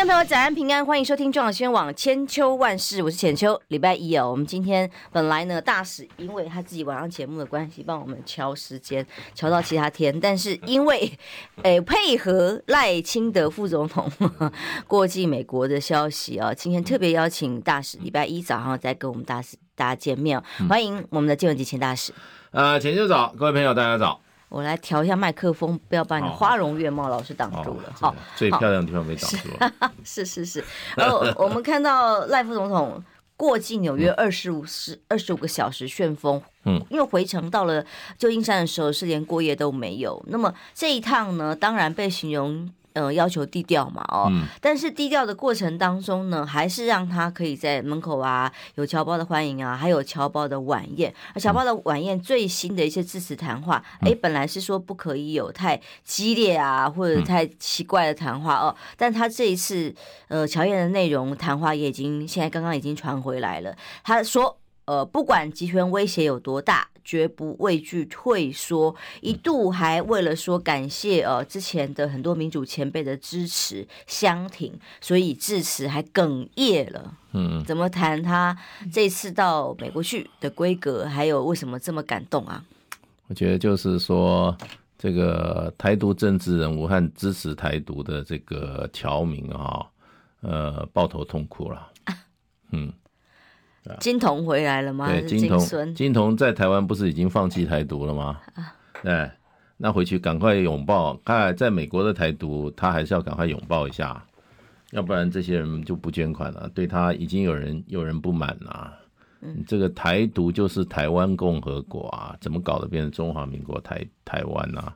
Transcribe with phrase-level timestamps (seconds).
[0.00, 3.60] 各位朋友，早安平安，欢迎收听中广新闻网千秋万世，我是浅秋。
[3.68, 10.18] 礼拜一哦，我们今天本来呢，大使因为他自己晚上节目的关系，帮我们敲时间，敲到其他天。
[10.18, 11.12] 但是因为
[11.64, 14.10] 诶配合赖清德副总统
[14.88, 20.42] 过境美国的消息啊，今天特别邀请大使，礼拜一早上再跟我们大使大家见面。
[20.66, 22.14] 欢迎我们的建文吉前大使。
[22.52, 24.18] 呃，浅秋早，各位朋友大家早。
[24.50, 27.92] 我来调一下麦克风，不要把你花容月貌老师挡住了。
[27.98, 29.92] 好，最漂亮的地方被挡住了。
[30.04, 30.62] 是 是是。
[30.96, 33.02] 然后 我们看到赖副总统
[33.36, 37.82] 过境纽约二十五十二十五个小时旋风，嗯，因为回程到了
[38.18, 40.22] 旧金山的时候是连过夜都没有。
[40.26, 42.70] 那么这一趟呢，当然被形容。
[42.92, 51.14] 呃，要求低调嘛，哦，嗯、但是低调的过程当中呢，还是让他可以在门口啊，有侨胞的欢迎啊，还有侨胞的晚宴。
[51.34, 59.94] 而侨胞的晚宴最新的一些致辞谈话，哎、嗯，本来是说不可以有太激烈啊，或者太奇怪的谈话哦，但他这一次
[60.28, 63.76] 呃，乔宴的内容谈话也已经现在刚刚已经传回来了。
[64.02, 64.56] 他说，
[64.90, 66.88] 呃，不管集权威胁有多大。
[67.02, 77.14] 绝不畏惧退缩，一度还为了说感谢呃之前的很多民主前辈的支持相挺，所以致辞还哽咽了。
[77.32, 78.56] 嗯，怎么谈他
[78.92, 82.62] 这次到美国去的规格，还有为什么这么感动啊？
[83.26, 84.56] 我觉得就是说，
[84.96, 89.84] 这个台独政治人物和支持台独的这个侨民啊，
[90.42, 91.90] 呃，抱头痛哭了。
[92.70, 92.92] 嗯。
[93.98, 95.08] 金童回来了吗？
[95.08, 98.38] 对，金童，金童在台湾不是已经放弃台独了吗？
[99.02, 99.30] 对，
[99.78, 101.16] 那回去赶快拥抱。
[101.24, 104.22] 看，在美国的台独，他还是要赶快拥抱一下，
[104.90, 106.70] 要不然这些人就不捐款了。
[106.74, 108.92] 对他已经有人有人不满了。
[109.40, 114.80] 嗯，这个台独就是台湾共和国啊，怎么搞得变成中华民国台台湾呢？
[114.80, 114.94] 啊？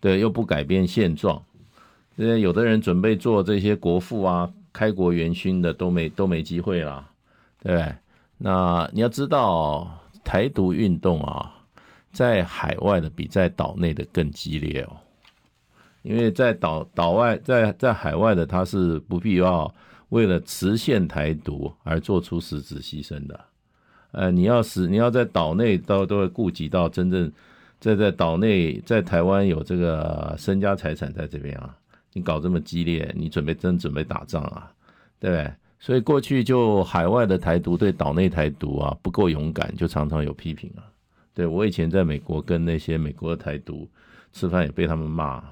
[0.00, 1.40] 对，又不改变现状。
[2.16, 7.06] 这有的人准备做这些国父啊、开国元勋的，都没都没机会了，
[7.62, 7.94] 对不对？
[8.44, 9.88] 那你要知道，
[10.24, 11.48] 台独运动啊，
[12.10, 14.96] 在海外的比在岛内的更激烈哦，
[16.02, 19.72] 因为在岛岛外，在在海外的他是不必要
[20.08, 23.40] 为了实现台独而做出实质牺牲的，
[24.10, 27.30] 呃，你要是你要在岛内都都会顾及到真正
[27.78, 31.72] 在在岛内在台湾有这个身家财产在这边啊，
[32.12, 34.68] 你搞这么激烈，你准备真准备打仗啊，
[35.20, 35.54] 对不对？
[35.84, 40.86] 所以过去就海外的台独对岛内台独啊不够勇敢，就常常有批评啊。
[41.34, 43.88] 对，我以前在美国跟那些美国的台独
[44.32, 45.42] 吃饭，也被他们骂，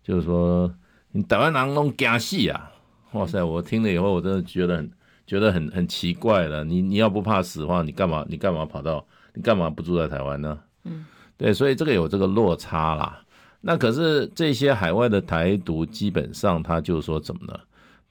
[0.00, 0.72] 就是说
[1.10, 2.70] 你台湾人弄假戏啊！
[3.14, 4.90] 哇塞，我听了以后我真的觉得很
[5.26, 6.62] 觉得很很奇怪了。
[6.62, 10.56] 你你要不怕死的话，你干嘛你干嘛跑到你干嘛不住在台湾呢？
[10.84, 11.04] 嗯，
[11.36, 13.20] 对，所以这个有这个落差啦。
[13.60, 17.58] 那可是这些海外的台独基本上他就说怎么呢？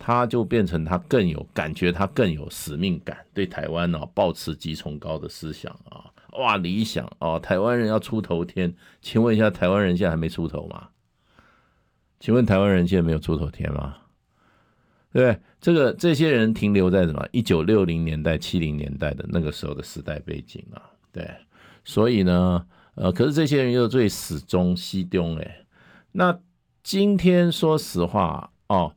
[0.05, 8.75] 他就变成他更有感觉，他更有使命感，对台湾呢、啊、抱持极崇高的思想啊，哇，理想哦，台湾人要出头天。
[9.01, 10.89] 请问一下，台湾人现在还没出头吗？
[12.19, 13.95] 请问台湾人现在没有出头天吗？
[15.13, 15.41] 对不对？
[15.61, 17.25] 这个这些人停留在什么？
[17.31, 20.83] 一九六零年代、七零年代的那个时候的时代背景啊，
[21.13, 21.25] 对，
[21.85, 22.65] 所以呢，
[22.95, 25.65] 呃，可是这些人又最始终西东哎，
[26.11, 26.37] 那
[26.83, 28.93] 今天说实话哦。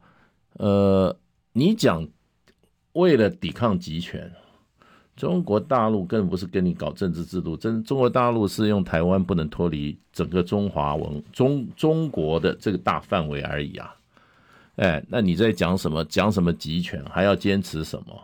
[0.59, 1.17] 呃，
[1.53, 2.07] 你讲
[2.93, 4.31] 为了抵抗集权，
[5.15, 13.95] 中国大陆更不是跟你搞政治制度，真中国大陆是用台湾不能脱离整个中华文中中国的这个大范围而已啊！
[14.77, 16.05] 哎，那你在讲什么？
[16.05, 17.03] 讲什么集权？
[17.07, 18.23] 还要坚持什么？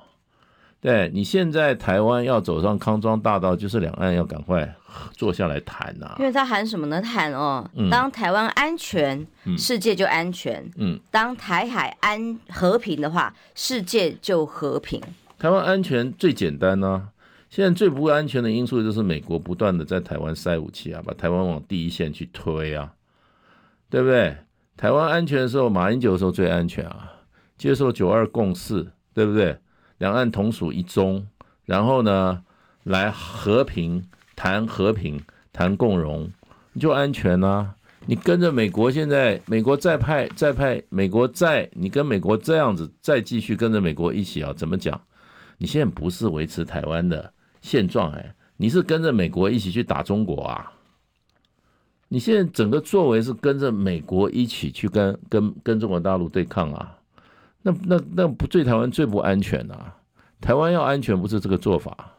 [0.82, 4.74] 对，你现在台湾要走上康庄大道，就是两岸要赶快
[5.12, 6.16] 坐下来谈呐、啊。
[6.18, 7.00] 因为他喊什么呢？
[7.00, 10.68] 谈哦，当台湾安全，嗯、世界就安全。
[10.78, 15.00] 嗯，当台海安和平的话，世界就和平。
[15.38, 17.08] 台湾安全最简单呢、啊，
[17.48, 22.92] 现在最不安全的因素就是美国不断的在台湾塞武器啊，把台湾往第一线去推啊，
[23.88, 24.36] 对不对？
[24.76, 27.12] 台湾安全的时候，马英九的时候最安全啊，
[27.56, 29.56] 接受九二共识，对不对？
[30.02, 31.24] 两岸同属一中，
[31.64, 32.42] 然后呢，
[32.82, 34.04] 来和平
[34.34, 35.22] 谈和平
[35.52, 36.28] 谈共荣，
[36.72, 37.76] 你就安全啊。
[38.06, 44.52] 你跟着美国，现在美国再派再派美国再，你跟美国这样子再继续跟着美国一起啊？
[44.52, 45.00] 怎么讲？
[45.58, 50.72] 你现在不是维持台湾的现状哎，你是跟着美国一起去打中国啊？
[52.08, 56.98] 你现在整个作为是跟着美国一起去跟跟跟中国大陆对抗啊？
[57.62, 59.94] 那那那不对台湾最不安全啊，
[60.40, 62.12] 台湾要安全不是这个做法，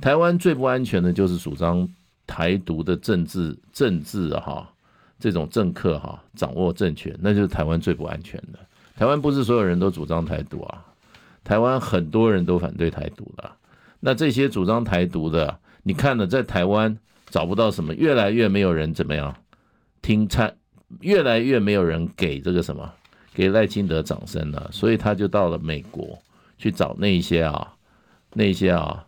[0.00, 1.88] 台湾最不安全的就是主张
[2.26, 4.68] 台独的政治政治哈，
[5.18, 8.58] 这种政客哈掌握政权，那就是台湾最不安全的。
[8.96, 10.84] 台湾不是所有人都主张台独啊，
[11.42, 13.50] 台湾很多人都反对台独的。
[13.98, 16.96] 那这些主张台独的，你看了在台湾
[17.28, 19.34] 找不到什么，越来越没有人怎么样
[20.00, 20.54] 听参，
[21.00, 22.92] 越来越没有人给这个什么。
[23.40, 26.18] 给赖清德掌声了，所以他就到了美国
[26.58, 27.72] 去找那些啊，
[28.34, 29.02] 那些啊，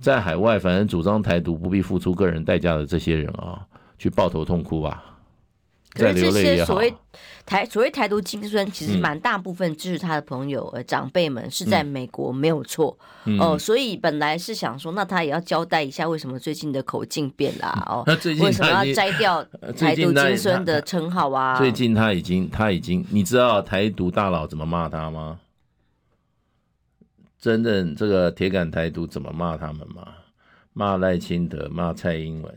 [0.00, 3.60] 在海外反正主张台独不必付出个人代价的这些人啊，
[3.98, 5.04] 去抱头痛哭吧。
[5.94, 6.94] 可是这些所谓
[7.46, 12.96] 台所谓台独精神，其实蛮大部分支持他的朋友呃长辈们是在美国没有错
[13.40, 19.42] 哦，所以本来是想说，那他也要交代一下为什么最近的口径变了哦，那最近为什么要摘掉
[19.76, 21.56] 台独精神的称号啊？
[21.56, 25.40] 最近他已经他已经，你知道台独大佬怎么骂他吗？
[27.40, 30.06] 真正这个铁杆台独怎么骂他们吗？
[30.74, 32.54] 骂赖清德，骂蔡英文。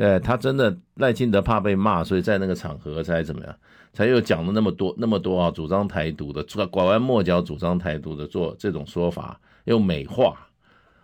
[0.00, 3.54] 对，他真的赖清德怕被骂，所以在那个场合才怎么样，
[3.92, 10.34] 才又讲了那么多那么多啊，主张台独的，拐弯抹角主张台独的做这种说法，又美化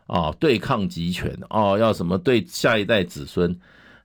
[0.06, 3.54] 啊，对抗极权哦，要什么对下一代子孙，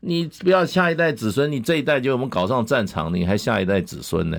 [0.02, 4.38] 你不要下一代子孙，你这一代就我们搞上战场，你还下一代子孙呢？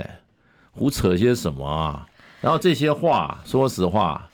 [0.72, 2.06] 胡扯些什么啊？
[2.42, 4.28] 然后这些话，说实话。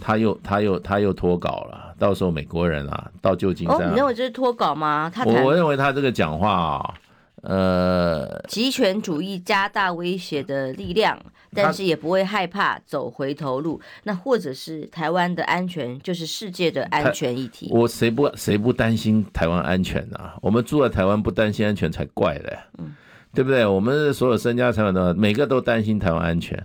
[0.00, 5.10] 他又他又他又脱稿了，到时候美国人啊到旧金山，啊，哦，你认为这是脱稿吗？
[5.12, 6.94] 他我我认为他这个讲话啊，
[7.42, 11.18] 呃，极权主义加大威胁的力量，
[11.54, 13.80] 但是也不会害怕走回头路。
[14.04, 17.68] 那或者是台湾的安全就是世界的安全议题。
[17.72, 20.34] 我谁不谁不担心台湾安全啊？
[20.42, 22.94] 我们住在台湾不担心安全才怪嘞，嗯，
[23.34, 23.64] 对不对？
[23.66, 26.64] 我们所有身家财产的每个都担心台湾安全。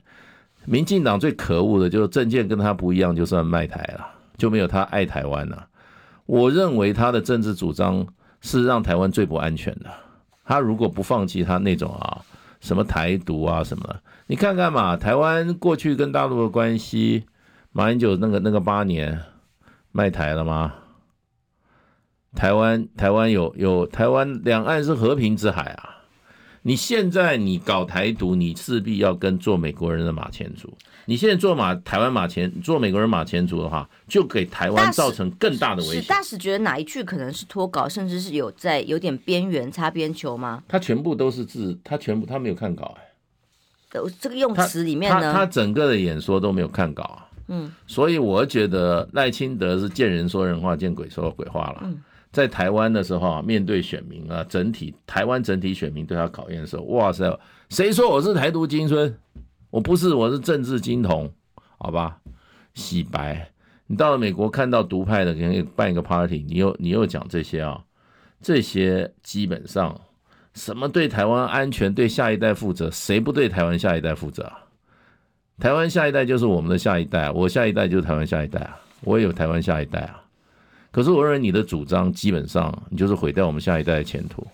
[0.66, 4.08] 民进党最可恶的就是政见跟他不一样，就算卖台了，
[4.38, 5.68] 就没有他爱台湾了。
[6.26, 8.08] 我认为他的政治主张
[8.42, 9.90] 是让台湾最不安全的。
[10.46, 12.22] 他如果不放弃他那种啊
[12.60, 17.26] 什么台独啊什么的，你看看嘛，台湾过去跟大陆的关系，
[17.72, 19.22] 马英九那个那个八年
[19.92, 20.74] 卖台了吗？
[22.36, 25.93] 台湾台湾有有台湾两岸是和平之海啊。
[26.66, 30.74] 你现在你搞台独，你势必要跟做美国人的马前卒。
[31.06, 36.02] 你现在做马台湾马前做美国人马前卒的话，就给台湾造成更大的威胁。
[36.08, 40.64] 大使觉得哪一句可能是脱稿，甚至是有在有点边缘擦边球吗？
[40.66, 44.00] 他全部都是字，他全部他没有看稿哎。
[44.22, 47.28] 这个用词里面呢，他整个的演说都没有看稿啊。
[47.50, 51.82] 嗯，所以我觉得赖清德是见人说人话，见鬼说鬼话了。
[51.84, 52.02] 嗯。
[52.34, 57.40] 在台湾的时候啊，面对选民啊，整体台湾整体选民对他考验的时候，哇塞，
[57.70, 59.16] 谁说我是台独金孙？
[59.70, 61.32] 我不是，我是政治金童，
[61.78, 62.18] 好吧？
[62.74, 63.50] 洗白。
[63.86, 67.80] 你到了美国看到独派的，给你办一个 party，你又你又讲这些啊？
[68.42, 70.00] 这些基本上
[70.56, 72.90] 什么对台湾安全、对下一代负责？
[72.90, 74.58] 谁不对台湾下一代负责啊？
[75.60, 80.23] 台湾下一代就是我们的下一代，我下一代就是台湾下一代啊，我也有台湾下一代啊。
[80.94, 84.48] 可是我认为你的主张基本上你就是毁掉我们下一代的前途。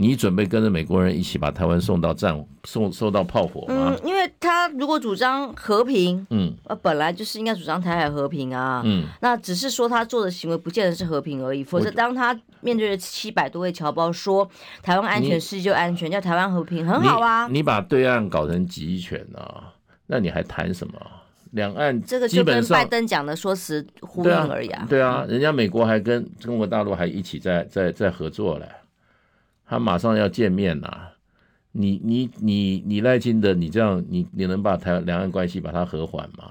[0.00, 3.92] 你准备跟着美国人一起把台湾送到战送受到炮火吗？
[3.92, 11.64] 嗯，因为他如果主张和平，嗯，呃，本来就是应该主张台海和平啊，嗯，那只是说他做的行为不见得是和平而已。
[11.64, 14.48] 否则，当他面对着七百多位侨胞说
[14.84, 17.48] 台湾安全，世界就安全，叫台湾和平，很好啊。
[17.48, 19.74] 你，你把对岸搞成极权啊，
[20.06, 20.94] 那你还谈什么？
[21.52, 24.86] 两岸这个就跟拜登讲的说辞呼应而已啊。
[24.88, 28.68] 对啊，人家美国还跟中国大陆还一起在在在合作嘞，
[29.66, 31.14] 他马上要见面了。
[31.72, 36.50] 你你你你赖清德，你这样你你能把台两岸关系把它和缓吗？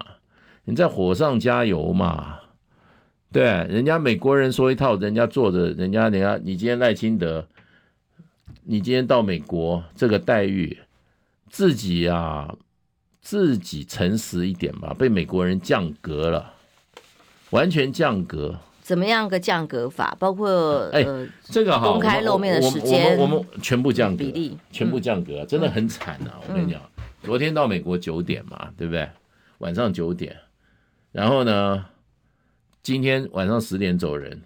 [0.64, 2.40] 你在火上加油嘛？
[3.32, 7.46] 对，人家美国人说一套，人家做着，人家人家你今天赖清德，
[8.64, 10.78] 你今天到美国这个待遇，
[11.50, 12.56] 自己啊。
[13.28, 16.54] 自己诚实一点吧，被美国人降格了，
[17.50, 18.58] 完全降格。
[18.82, 20.16] 怎么样个降格法？
[20.18, 26.40] 包括哎，呃、这个哈，公开露面的时间，我们我们全部降格，比例全部降格，真的很惨啊！
[26.48, 26.82] 我跟你讲，
[27.22, 29.10] 昨天到美国九点嘛，对不对？
[29.58, 30.38] 晚上九点，
[31.12, 31.84] 然后呢，
[32.82, 34.42] 今天晚上十点走人，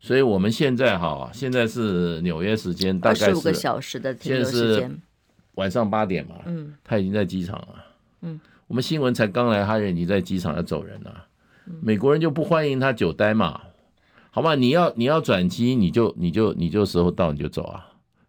[0.00, 4.98] 所以我们现在哈，现在是纽约时间，大概十五个小时的停留时间。
[5.54, 7.84] 晚上八点嘛，嗯，他已经在机场了，
[8.22, 11.26] 嗯，我们新闻才刚来，他人已经在机场要走人了，
[11.66, 13.60] 嗯，美国人就不欢迎他久待嘛，
[14.30, 17.86] 好吧，你要你要转机，你就你就你就时候到你就走啊，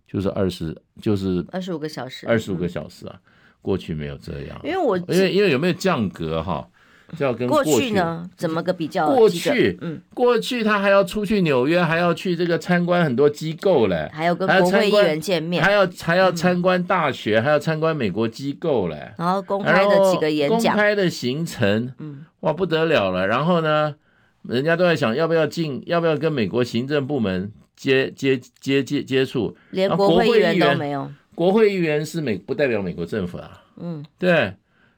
[0.08, 3.20] 就是二十就是二十五个小时，二十五个小时啊，
[3.62, 6.75] 过去没有这样，因为我因为因为有没有降格哈，就
[7.20, 8.28] 要跟过去，呢？
[8.36, 9.08] 怎么个比较？
[9.12, 23.28] 过去，嗯，过去他还要出去纽约，还要去这个参观很多机构嘞，还要跟国会议员见面，还要还要参观大学，嗯、还要参观美国机构嘞，然后公开的几个演讲，公开的行程，嗯，哇，不得了了。
[23.28, 23.96] 然后呢，
[24.44, 31.12] 人家都在想要不要进，要不要跟美国行政部门接接接接接触，连国会议员都没有。
[31.36, 34.54] 国会议员是美不代表美国政府啊，嗯，对。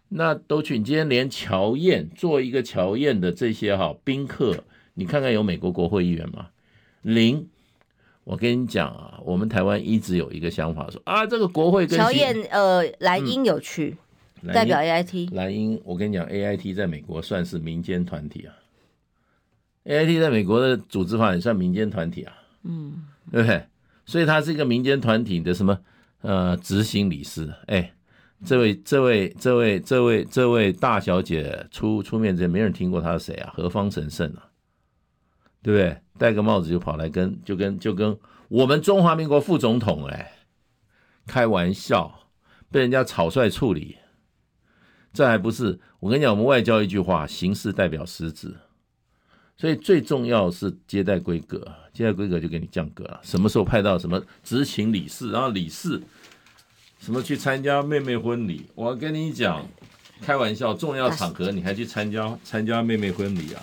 [0.09, 6.47] 那都去，你今天连乔宴做一个乔宴的这些哈宾客，你看看有美国国会议员吗？
[7.01, 7.47] 零。
[8.23, 13.95] 我跟你讲啊，我们台湾一直有一个想法说啊，这个国会跟乔宴，呃，蓝英有去，
[14.41, 15.33] 嗯、代表 AIT。
[15.33, 18.51] 蓝英，我跟你讲，AIT 在美国算是民间团体啊
[19.85, 22.33] ，AIT 在美国的组织法也算民间团体啊，
[22.63, 23.63] 嗯，对不对？
[24.05, 25.79] 所以他是一个民间团体的什么
[26.19, 27.93] 呃执行理事，哎。
[28.45, 33.51] 这位、这位、这位、这位、这位大小姐出出面，之前没人听过她是谁啊？
[33.55, 34.49] 何方神圣啊？
[35.63, 35.97] 对不对？
[36.19, 38.17] 戴个帽子就跑来跟就跟就跟
[38.47, 40.33] 我们中华民国副总统哎，
[41.25, 42.29] 开玩笑，
[42.71, 43.97] 被人家草率处理，
[45.11, 45.79] 这还不是？
[45.99, 48.55] 我跟你讲，我们外交一句话，形式代表实质，
[49.57, 51.59] 所以最重要是接待规格，
[51.91, 53.19] 接待规格就给你降格了。
[53.23, 55.99] 什么时候派到什么执行理事，然后理事。
[56.99, 58.65] 什么去参加妹妹婚礼？
[58.75, 59.65] 我跟你讲，
[60.21, 63.61] 开玩笑，重要场合你还去参加参加妹妹婚礼啊？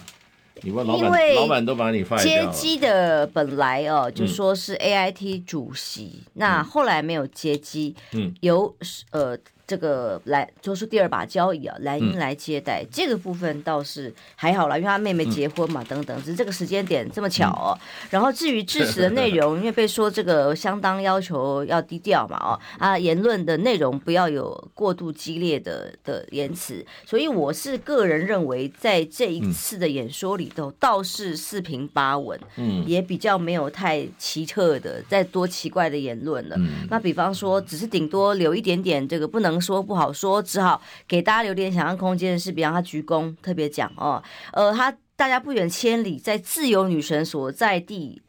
[0.63, 2.53] 你问老板，老板都把你发掉了。
[2.53, 8.75] 接机的本来哦，就说是 AIT 主席，嗯、那后来没有接机，嗯，由
[9.11, 9.39] 呃。
[9.67, 17.73] 这个来就是第二把交椅啊，蓝英来接待，嗯、这个部分倒是还好了，因为他妹妹结婚嘛，嗯、等等，只是这个时间点这么巧哦。
[17.73, 36.57] 嗯、然后至于致辞的内容，因为被说这个相当要求要低调嘛，哦啊，言论的内容不要有过度激烈的的言辞，所以我是个人认为，在这一次的演说里头，嗯、倒是四平八稳，嗯，也比较没有太奇特的再多奇怪的言论了。
[36.59, 39.54] 嗯、那比方说，只是顶多留一点点这个不能。
[39.61, 42.39] 说不好说，只好给大家留点想象空间。
[42.39, 48.21] 是，比方他鞠躬特别讲哦，呃，他大家不远千里，在自由女神所在地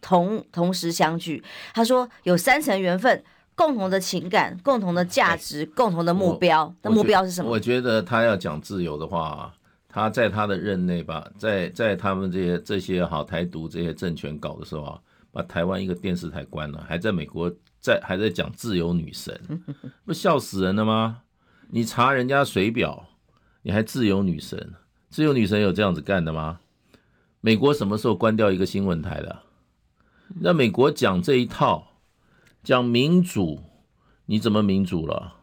[0.00, 1.42] 同同时相聚。
[1.74, 3.22] 他说有三层缘分，
[3.54, 6.74] 共同的情感，共同的价值，共同的目标。
[6.82, 7.50] 那目标是什么？
[7.50, 9.52] 我觉得他要讲自由的话，
[9.88, 14.98] 他在他的任内吧，在在他们这些这些好台独这些政权搞的时候啊，
[15.32, 17.52] 把台湾一个电视台关了，还在美国。
[17.80, 19.64] 在还在讲自由女神，
[20.04, 21.22] 不笑死人了吗？
[21.68, 23.08] 你查人家水表，
[23.62, 24.74] 你还自由女神？
[25.08, 26.60] 自由女神有这样子干的吗？
[27.40, 29.42] 美国什么时候关掉一个新闻台的？
[30.40, 31.92] 那美国讲这一套，
[32.62, 33.62] 讲民主，
[34.26, 35.34] 你怎么民主了？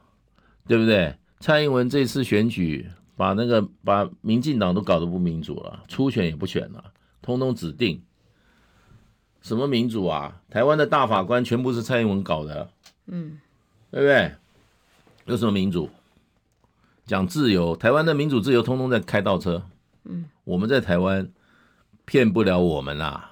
[0.68, 1.16] 对不对？
[1.40, 8.04] 蔡英文这次选举，把那个把民进党都搞得不民主了，初选也不选了，通通指定。
[9.44, 10.42] 什么民主啊？
[10.50, 12.68] 台湾的大法官全部是蔡英文搞的，
[13.06, 13.38] 嗯，
[13.92, 14.32] 对不对？
[15.26, 15.90] 有什么民主？
[17.06, 19.62] 讲自由，台湾的民主自由通通在开倒车，
[20.06, 21.30] 嗯，我们在台湾
[22.06, 23.30] 骗不了我们啦。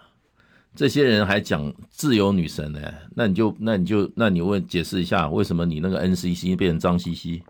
[0.75, 2.79] 这些人还讲自由女神呢，
[3.15, 7.43] 那你就那你就那你问解释一下，为什么你那个 NCC 变成张西西？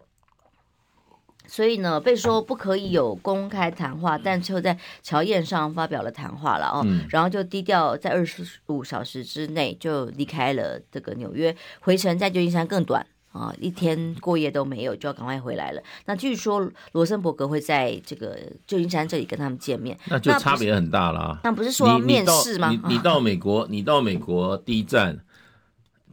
[1.52, 15.84] 所以呢，被说不可以有公开谈话，但就在乔宴上发表了谈话了哦，嗯、然后就低调在二十五小时之内就离开了这个纽约，回程在旧金山更短啊，一天过夜都没有，就要赶快回来了。
[16.06, 21.38] 那据说罗森伯格会在这个旧金山这里跟他们见面，那就差别很大啦。
[21.44, 22.70] 那不是说面试吗？
[22.70, 25.20] 你你，你到美国，你到美国第一站，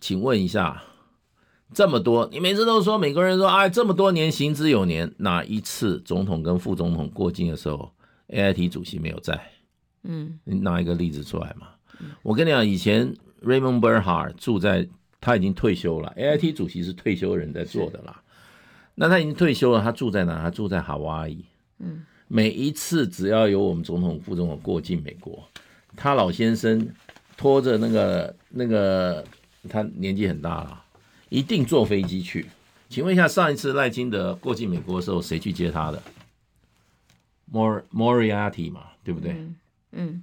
[0.01, 0.83] 请问一下。
[1.75, 7.93] 这么多，你每次都说美国人说啊，这么多年行之有年，哪一次总统跟副总统过境的时候
[8.29, 9.39] ，AIT 主席没有在？
[10.05, 11.69] 嗯，你拿一个例子出来嘛？
[12.01, 14.89] 嗯、我跟你讲，以前 Raymond Burkhart 住在，
[15.21, 18.23] 他已经退休了，AIT 主席是退休人在做的啦。
[18.95, 20.41] 那他已经退休了，他住在哪？
[20.41, 21.45] 他住在夏威夷。
[21.81, 25.47] 嗯，每一次只要有我们总统、副总统过境美国，
[25.97, 26.89] 他老先生
[27.37, 29.23] 拖着那个那个，
[29.69, 30.85] 他年纪很大了。
[31.29, 32.47] 一定坐飞机去，
[32.89, 36.03] 请问一下，上一次赖清德过境美国的时候，谁去接他的
[37.53, 39.33] ？Mor Moriarty 嘛，对不对？
[39.33, 39.57] 嗯，
[39.93, 40.23] 嗯，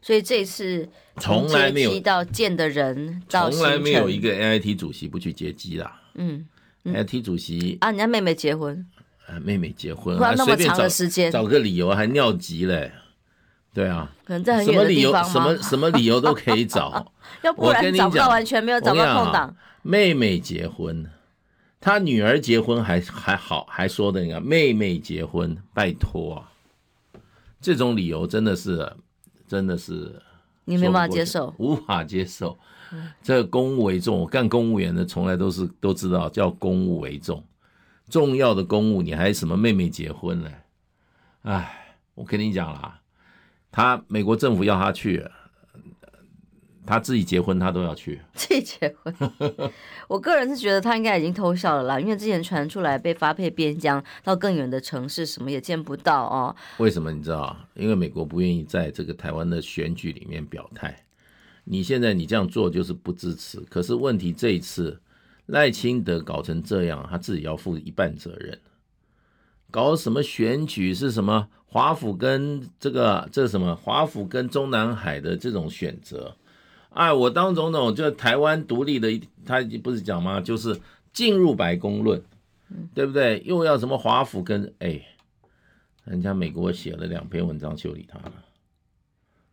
[0.00, 6.00] 所以这次从来没有到见的人，从来没有一个 AIT 主席不去接机啦。
[6.14, 6.46] 嗯，
[6.84, 8.86] 嗯，AIT 主席啊，人家妹妹结婚，
[9.26, 12.90] 啊、妹妹结婚，不然那么长的时间，找个理由还尿急嘞。
[13.72, 17.12] 对啊，可能在很远的地方，什么理由，什么什么理由都可以找，
[17.42, 19.54] 要不然找不到完全没有找到空档。
[19.82, 21.08] 妹妹结婚，
[21.80, 26.50] 他女儿结婚还还好，还说的那个妹妹结婚，拜托啊，
[27.60, 28.92] 这种理由真的是，
[29.46, 30.20] 真的是
[30.64, 32.58] 你没办法接受，无法接受。
[33.22, 37.42] 这个公务为重，我干公务员的从来都是都知道叫公务为重，
[38.08, 40.50] 重要的公务你还什么妹妹结婚呢？
[41.42, 42.99] 哎，我跟你讲啦，
[43.70, 45.24] 他美国政府要他去。
[46.86, 48.20] 他自己结婚，他都要去。
[48.34, 49.14] 自己结婚，
[50.08, 56.56] 我个人是觉得他应该已经偷笑了啦，因为之前传出来被发配边疆到更远的城市，什么也见不到哦。
[56.78, 57.56] 为什么你知道？
[57.74, 61.04] 因为美国不愿意在这个台湾的选举里面表态。
[61.62, 63.60] 你现在你这样做就是不支持。
[63.70, 65.00] 可是问题这一次
[65.46, 68.58] 赖清德搞成这样，他自己要负一半责任。
[69.70, 76.36] 搞什么选举是什么华府跟这个这什么华府跟中南海的这种选择？
[76.90, 80.40] 哎，我当总统就台湾独立的，他不是讲吗？
[80.40, 80.76] 就是
[81.12, 82.20] 进入白宫论，
[82.92, 83.40] 对不对？
[83.46, 85.00] 又要什么华府跟哎，
[86.04, 88.32] 人家美国写了两篇文章修理他了，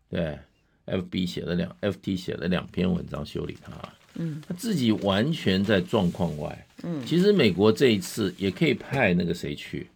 [0.10, 0.40] 对
[0.88, 3.72] ，FB 写了两，FT 写了两篇文章修理他，
[4.16, 9.88] 嗯，他自己完全在状况外，嗯，其实美国这一次也可以派那个谁去，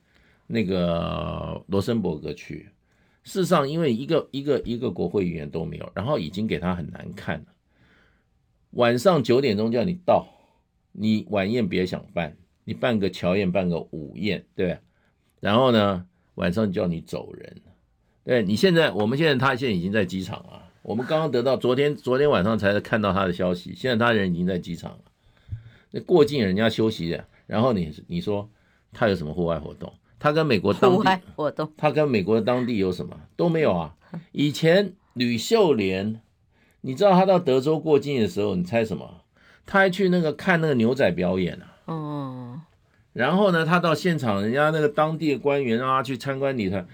[0.52, 2.70] 那个罗森伯格去。
[3.24, 7.46] 事实上，因为一个一个一个国会议员都没有，然后已经给他很难看了。
[8.72, 10.28] 晚上九点钟叫你到，
[10.92, 14.80] 你晚宴别想办，你办个乔宴，办个午宴，对。
[15.40, 16.06] 然后呢，
[16.36, 17.62] 晚上叫你走人，
[18.24, 18.42] 对。
[18.42, 20.70] 你现在，我们现在他现在已经在机场了。
[20.82, 25.00] 我们刚刚得到昨天昨天晚上才看到他的消息，现在他人已经在机场了。
[25.92, 28.50] 那过境人家休息的，然后你你说
[28.92, 29.94] 他有什么户外活动？
[30.22, 33.96] 他跟美国当地活动，他跟美国的当地有什么都没有啊。
[34.32, 36.22] 以前吕秀莲，
[36.82, 39.22] 你知道他到德州过境的时候，你猜什么？
[39.66, 41.66] 他还去那个看那个牛仔表演啊。
[41.86, 42.62] 哦。
[43.14, 46.86] 然后呢，他到现场，人家那个当地的官员让他去参观礼堂。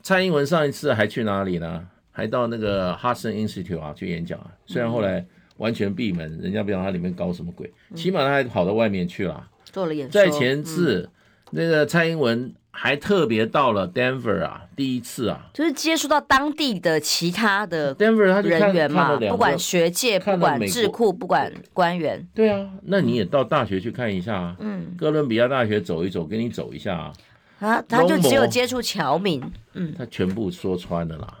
[0.00, 1.88] 蔡英文上一次还去哪里呢？
[2.12, 4.52] 还到那个 Hudson Institute 啊去演讲啊。
[4.66, 10.12] 虽然后来完全闭门，人家不知道他里面搞什么鬼，起码他还跑到外面去了，做了演说。
[10.12, 11.10] 在前次。
[11.50, 22.26] 那个蔡英文还特别到了 Denver 啊，第一次啊，就是接触到当地的其他的 Denver 他人员嘛，不管学界，不管智库，不管官员。
[22.34, 27.12] 对啊，那你也到大学去看一下啊，嗯，哥伦比亚大学走一走，跟你走一下啊。
[27.60, 31.38] 啊，他就只有接触侨民，嗯，他全部说穿了啦，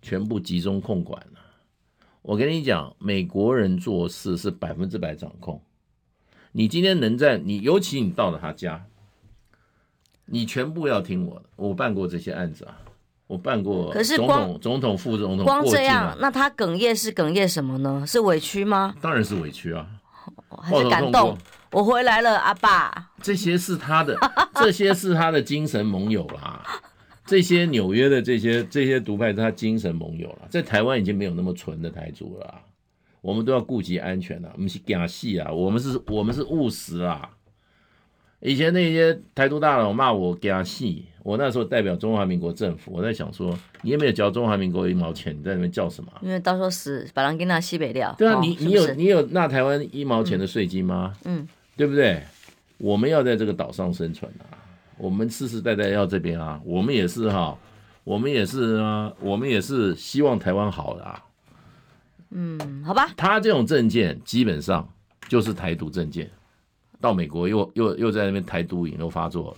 [0.00, 1.40] 全部集中控管了。
[2.22, 5.60] 我跟你讲，美国人做事是百分之百掌控。
[6.52, 8.86] 你今天能在你，尤其你到了他家。
[10.30, 12.76] 你全部要听我的，我办过这些案子啊，
[13.26, 13.90] 我办过。
[13.90, 18.04] 可是总统、总统、副总统光这样，那他哽咽是哽咽什么呢？
[18.06, 18.94] 是委屈吗？
[19.00, 19.86] 当然是委屈啊，
[20.62, 21.36] 还是感动？
[21.72, 23.10] 我回来了，阿爸。
[23.22, 24.16] 这些是他的，
[24.56, 26.62] 这些是他的精神盟友啦。
[27.26, 30.48] 这些纽约的这些这些独派，是他精神盟友了。
[30.48, 32.54] 在台湾已经没有那么纯的台独了，
[33.20, 34.50] 我们都要顾及安全了。
[34.54, 37.28] 我们是讲戏啊，我们是，我们是务实啊。
[38.40, 46.12] 以前那些台独大佬骂我给他戏，我那时候代表中华民国政府，我在想说，你也没有交中华民国一毛钱，你在那边叫什么？
[46.22, 48.14] 因为到时候死把人给那西北料。
[48.16, 51.12] 对啊，你你有你有纳台湾一毛钱的税金吗？
[51.24, 51.46] 嗯，
[51.76, 52.22] 对不对？
[52.78, 54.54] 我们要在这个岛上生存啊，
[54.96, 57.58] 我们世世代代要这边啊，我们也是哈，
[58.04, 61.24] 我们也是啊，我们也是希望台湾好的啊。
[62.30, 63.10] 嗯，好吧。
[63.16, 64.88] 他这种证件基本上
[65.28, 66.30] 就是台独政见。
[67.00, 69.56] 到美国又又又在那边台独瘾又发作了。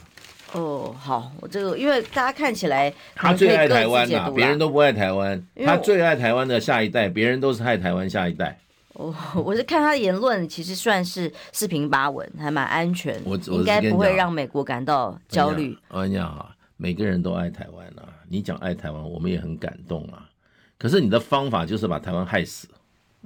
[0.52, 8.58] 哦，好，我这个因为大家看起来他最爱台湾呐，别人都不爱台湾，他最爱台湾的下一代，别人都是害台湾下一代。
[8.94, 15.78] 哦， 我是看他的言论，其实算是四平八稳，还蛮安全，我应该不会让美国感到焦虑。
[15.88, 20.28] 我跟你讲啊，每个人都爱台湾啊，你讲爱台湾，我们也很感动啊。
[20.76, 22.66] 可是你的方法就是把台湾害死。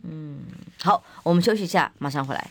[0.02, 0.40] 嗯，
[0.82, 2.50] 好，我们休息一下，马上回来。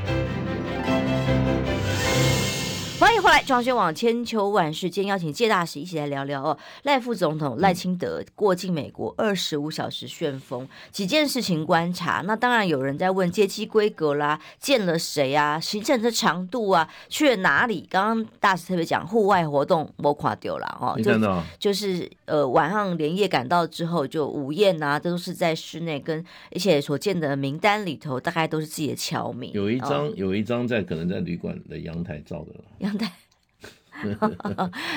[3.01, 6.55] 欢迎回来，中央网千秋万世，今天邀请谢大使一起来聊聊哦。
[6.83, 12.21] 赖副总统赖清德过境美国二十五小时旋风，几件事情观察。
[12.27, 15.59] 那当然有人在问接机规格啦，见了谁啊？
[15.59, 16.87] 行程的长度啊？
[17.09, 17.87] 去了哪里？
[17.89, 21.11] 刚刚大使特别讲户外活动没垮掉了哦，就
[21.57, 29.51] 就是呃晚上连夜赶到之后就午宴啊，这都是在室内，跟而且所见的名单里头大概都是自己的侨民。
[29.53, 32.90] 有一张、哦、有一张在可能在旅馆的阳台照的了。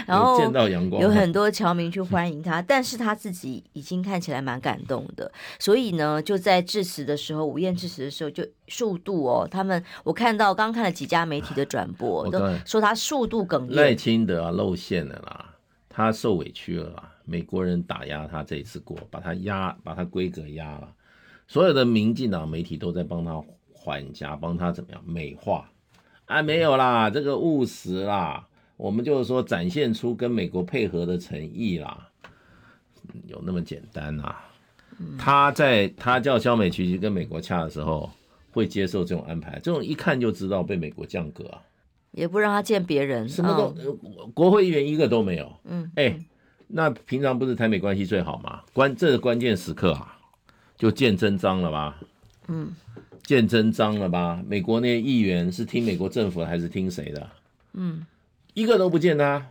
[0.07, 13.77] 然后 见到阳光，有很多侨民去欢迎他，但是他自己已经看起来蛮感动的，所以呢，就在致辞的时候，午宴致辞的时候，就速度哦，他们我看到刚看了几家媒体的转播，都说他速度哽咽。
[13.77, 15.55] 赖清德啊，露馅了啦，
[15.89, 20.89] 他受委屈了啦，美国人打压他这一次过，把他压，把他规格压了，
[21.47, 23.39] 所有的民进党媒体都在帮他
[23.71, 25.69] 缓颊，帮他怎么样美化。
[26.35, 28.45] 啊，没有啦，这个务实啦，
[28.77, 32.09] 我们就是说展现出跟美国配合的诚意啦，
[33.29, 34.45] 有那么简单啊？
[35.17, 38.11] 他在他叫萧美琪去跟美国洽的时候，
[38.51, 39.61] 会接受这种安排？
[39.61, 41.63] 这种一看就知道被美国降格啊，
[42.11, 43.67] 也不让他见别人，什么都、
[44.19, 45.53] 哦、国会议员一个都没有。
[45.63, 46.19] 嗯，哎，
[46.67, 48.61] 那平常不是台美关系最好吗？
[48.73, 50.19] 关这个关键时刻啊，
[50.77, 51.97] 就见真章了吧？
[52.49, 52.75] 嗯。
[53.25, 54.43] 见真章了吧？
[54.47, 57.31] 美国那些议员是听美国政府还是听谁的？
[57.73, 58.05] 嗯，
[58.53, 59.51] 一个都不见他。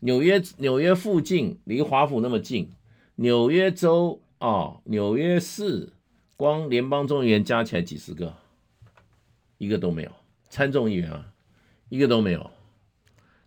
[0.00, 2.68] 纽约纽约附近离华府那么近，
[3.14, 5.88] 纽约州啊、哦，纽约市
[6.36, 8.34] 光联邦众议员加起来几十个，
[9.56, 10.10] 一个都没有。
[10.50, 11.32] 参众议员啊，
[11.88, 12.50] 一个都没有。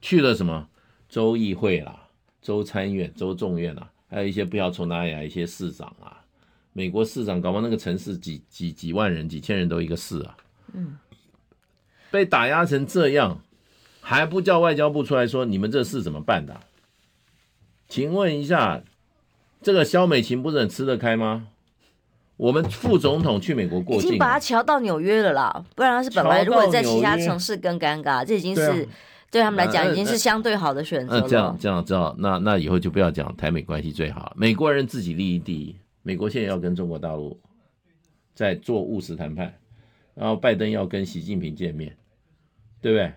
[0.01, 0.67] 去了什么
[1.07, 2.07] 州议会啦、
[2.41, 6.25] 州参院、州众院啦，还有一些不知道从哪里来一些市长啊。
[6.77, 10.37] 美国市长搞不好那个城市几几几万人、几千人都一个市啊，
[10.73, 10.95] 嗯，
[12.11, 13.41] 被打压成这样，
[13.99, 16.55] 还不叫外交部出来说你们这事怎么办的？
[17.89, 18.83] 请问一下，
[19.59, 21.47] 这个萧美琴不是很吃得开吗？
[22.35, 28.87] 我们副总统去美国过境，已经把他调到纽约了啦，不然他是本来如果在其他城市更尴尬，这已经是
[29.31, 31.27] 对他们来讲已经是相对好的选择了。
[31.27, 35.75] 这样这样知道，那那以后就不要讲台美关系最好，美国人自己利益第一。
[36.07, 37.37] 美国现在要跟中国大陆
[38.33, 39.53] 在做务实谈判，
[40.15, 41.97] 然后拜登要跟习近平见面，
[42.81, 43.11] 对不对？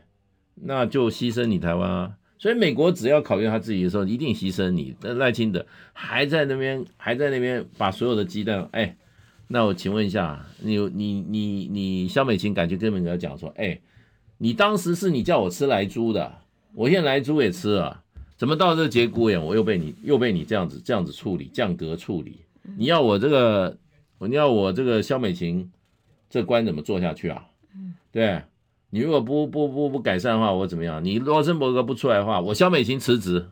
[0.57, 2.18] 那就牺牲你台湾啊！
[2.37, 4.96] 所以美国只要考虑他自己的时候，一定牺牲你。
[5.03, 8.96] 那赖清德还在那边，还在那边把所有的鸡蛋，哎，
[9.46, 13.81] 那我请问一下，你你你你肖美琴敢去跟美国讲说，哎，
[14.38, 16.38] 你当时是你叫我吃莱猪的，
[16.74, 18.03] 我现在莱猪也吃了，
[18.37, 22.40] 怎么到这节骨眼我又被你又被你这样子这样子处理降格处理？
[22.62, 23.78] 你要我这个，
[24.18, 25.70] 你要我这个肖美琴，
[26.28, 27.48] 这官怎么做下去啊？
[28.12, 28.42] 对，
[28.90, 31.04] 你如果不不不不改善的话，我怎么样？
[31.04, 33.50] 你罗森伯格不出来的话，我肖美琴辞职，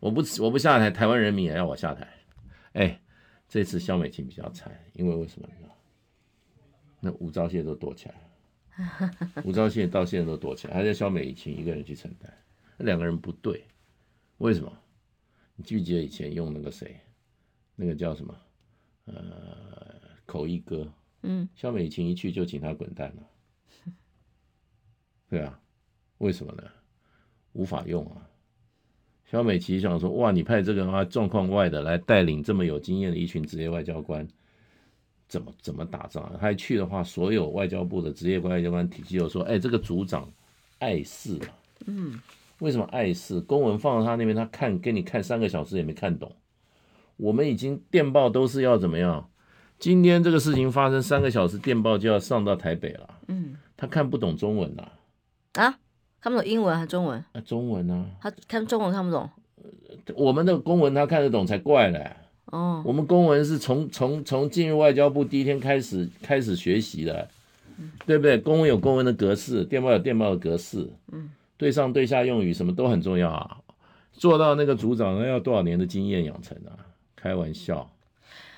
[0.00, 2.08] 我不我不下台，台湾人民也要我下台。
[2.72, 3.00] 哎，
[3.48, 5.48] 这次肖美琴比较惨，因为为什么？
[7.00, 9.10] 那吴钊燮都躲起来了，
[9.44, 12.28] 吴钊燮到现在都躲起来，还在肖美琴一个人去承担，
[12.76, 13.64] 那两个人不对，
[14.38, 14.72] 为什么？
[15.54, 17.00] 你记不记得以前用那个谁？
[17.80, 18.36] 那个叫什么？
[19.04, 19.14] 呃，
[20.26, 23.92] 口译哥，嗯，肖美琴一去就请他滚蛋了，
[25.30, 25.58] 对啊，
[26.18, 26.64] 为什么呢？
[27.52, 28.28] 无法用啊。
[29.24, 34.26] 肖美琪想说，哇，你派这个啊状况外的来带领这么有经验的一群职业外交官，
[35.28, 36.36] 怎么怎么打仗？
[36.40, 40.30] 他一去的话，所有外交部的职业外交官体系就说，哎，这个组长
[40.80, 41.54] 碍事啊，
[41.86, 42.20] 嗯，
[42.58, 43.40] 为什么碍事？
[43.40, 46.34] 公文放到他那边，他看给你看三个小时也没看懂。
[47.18, 49.28] 我们已经电报都是要怎么样？
[49.78, 53.10] 今天这个事情发生三个小时，电报就要上到台北了。
[53.28, 54.88] 嗯，他看不懂中文呐。
[55.52, 55.78] 啊？
[56.20, 57.24] 看不懂英文还是中文？
[57.32, 58.06] 啊，中文啊。
[58.20, 59.28] 他看中文看不懂。
[60.16, 62.10] 我们的公文他看得懂才怪嘞。
[62.46, 62.82] 哦。
[62.84, 67.28] 我们公文是从从从进入外交部第一天开始开始学习的，
[68.04, 68.36] 对不对？
[68.38, 70.88] 公文有公文的格式，电报有电报的格式。
[71.12, 71.30] 嗯。
[71.56, 73.58] 对上对下用语什么都很重要啊。
[74.12, 76.74] 做到那个组长，那要多少年的经验养成啊？
[77.20, 77.90] 开玩笑，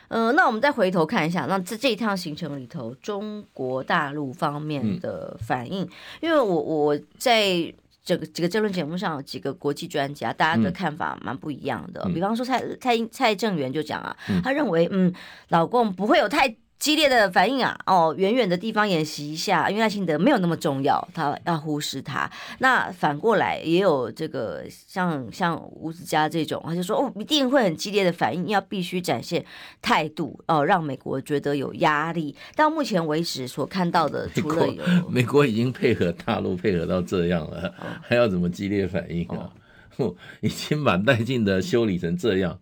[0.09, 5.89] 呃，那我们再回头看一下，那这这一趟行程里头，中国大陆方面的反应，嗯、
[6.21, 7.73] 因为我我在
[8.05, 12.03] 这个这个这轮节目上有几个国际专家，大家的看法蛮不一样的。
[12.05, 15.13] 嗯、比方说蔡蔡蔡正元就讲啊，嗯、他认为嗯，
[15.49, 22.29] 老共不会有太激烈的反应啊，哦，远远的地方演习一下，因为赖清德没有那么重要，他要忽视他。
[22.59, 29.45] 那反过来也有这个像像吴子嘉这种，他就说哦，一定会很激烈的反应，要必须展现
[29.83, 32.35] 态度哦，让美国觉得有压力。
[32.57, 39.53] 到目前为止所看到的，除了有美国， 已经配合大陆配合到这样了，还要怎么激烈反应啊？
[39.99, 42.59] 哦、 已经把赖清德修理成这样，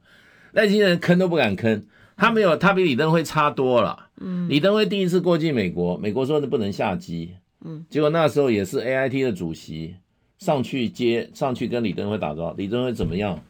[0.51, 1.85] 赖清德坑都不敢吭。
[2.19, 4.09] 他没有，他比李登辉差多了。
[4.21, 7.37] 嗯，李登辉第一次过境美国，美国说的不能下机。
[7.65, 9.95] 嗯，结果那时候也是 A I T 的主席
[10.39, 12.57] 上去接，上去跟李登辉打招呼。
[12.57, 13.41] 李登辉怎么样？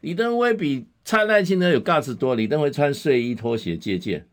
[0.00, 2.34] 李登辉比蔡赖清德有 guts 多。
[2.34, 4.26] 李登辉穿睡衣拖鞋接见，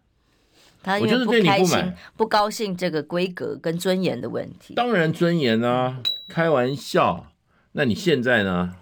[0.81, 4.73] 他因为不开心，不高兴这个规格跟尊严的问题。
[4.73, 7.27] 当然尊严啊，开玩笑。
[7.73, 8.73] 那你现在呢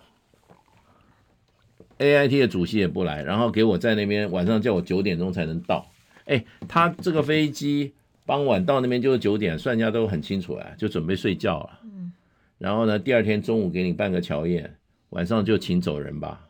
[1.97, 5.85] ？A I T 的主席也不来，然后给我在那边晚上叫我九点钟才能到。
[6.25, 7.93] 哎，他这个飞机
[8.25, 11.79] 傍晚到那边就是九点，算家都很清楚啊，就准备睡觉了。
[11.83, 12.11] 嗯。
[12.57, 14.75] 然后呢，第二天中午给你办个乔宴，
[15.11, 16.45] 晚上就请走人吧。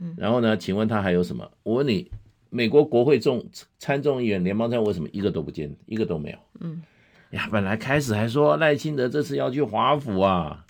[0.00, 0.14] 嗯。
[0.16, 1.48] 然后呢，请问他还有什么？
[1.62, 2.10] 我问你，
[2.50, 3.46] 美国国会众
[3.78, 6.38] 参众议员、联邦参为什么一个都不见，一个都没有？
[6.60, 6.82] 嗯。
[7.30, 10.64] 呀，本来开始还说赖清德这次要去华府啊。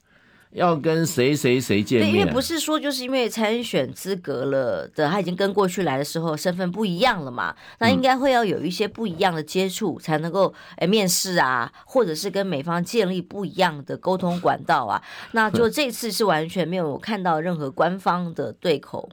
[0.53, 2.11] 要跟谁谁谁见面？
[2.11, 15.03] 对，因为不是说就是因为参选资格了的，他已经跟过去来的时候身份不一样了嘛，那应该会要有一些不一样的接触，才能够哎面试啊，或者是跟美方建立不一样的沟通管道啊。
[15.33, 19.11] 那就这次是完全没有看到任何官方的对口，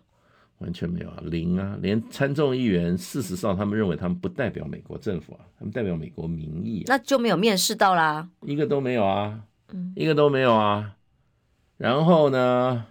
[0.60, 9.38] 完全没有啊，零啊，连参众议员，事实上他们认为他们不代表美国政府啊，他们代表美国民意啊，那就没有面试到啦，一个都没有啊，
[9.74, 10.92] 嗯，一个都没有啊。
[11.78, 12.86] 然后呢，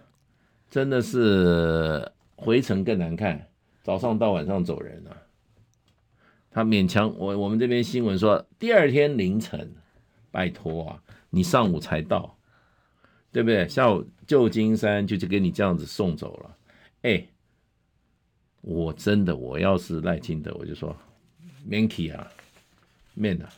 [0.69, 3.47] 真的是回程更难看，
[3.83, 5.17] 早上到晚上走人啊。
[6.51, 9.73] 他勉强我，我们这边新闻说第二天凌晨，
[10.31, 12.37] 拜托啊，你上午才到，
[13.31, 13.67] 对不对？
[13.67, 16.55] 下午旧金山就就给你这样子送走了。
[17.01, 17.25] 哎，
[18.61, 20.95] 我真的，我要是赖清德，我就说，
[21.65, 22.31] 免去啊，
[23.15, 23.49] 面啊，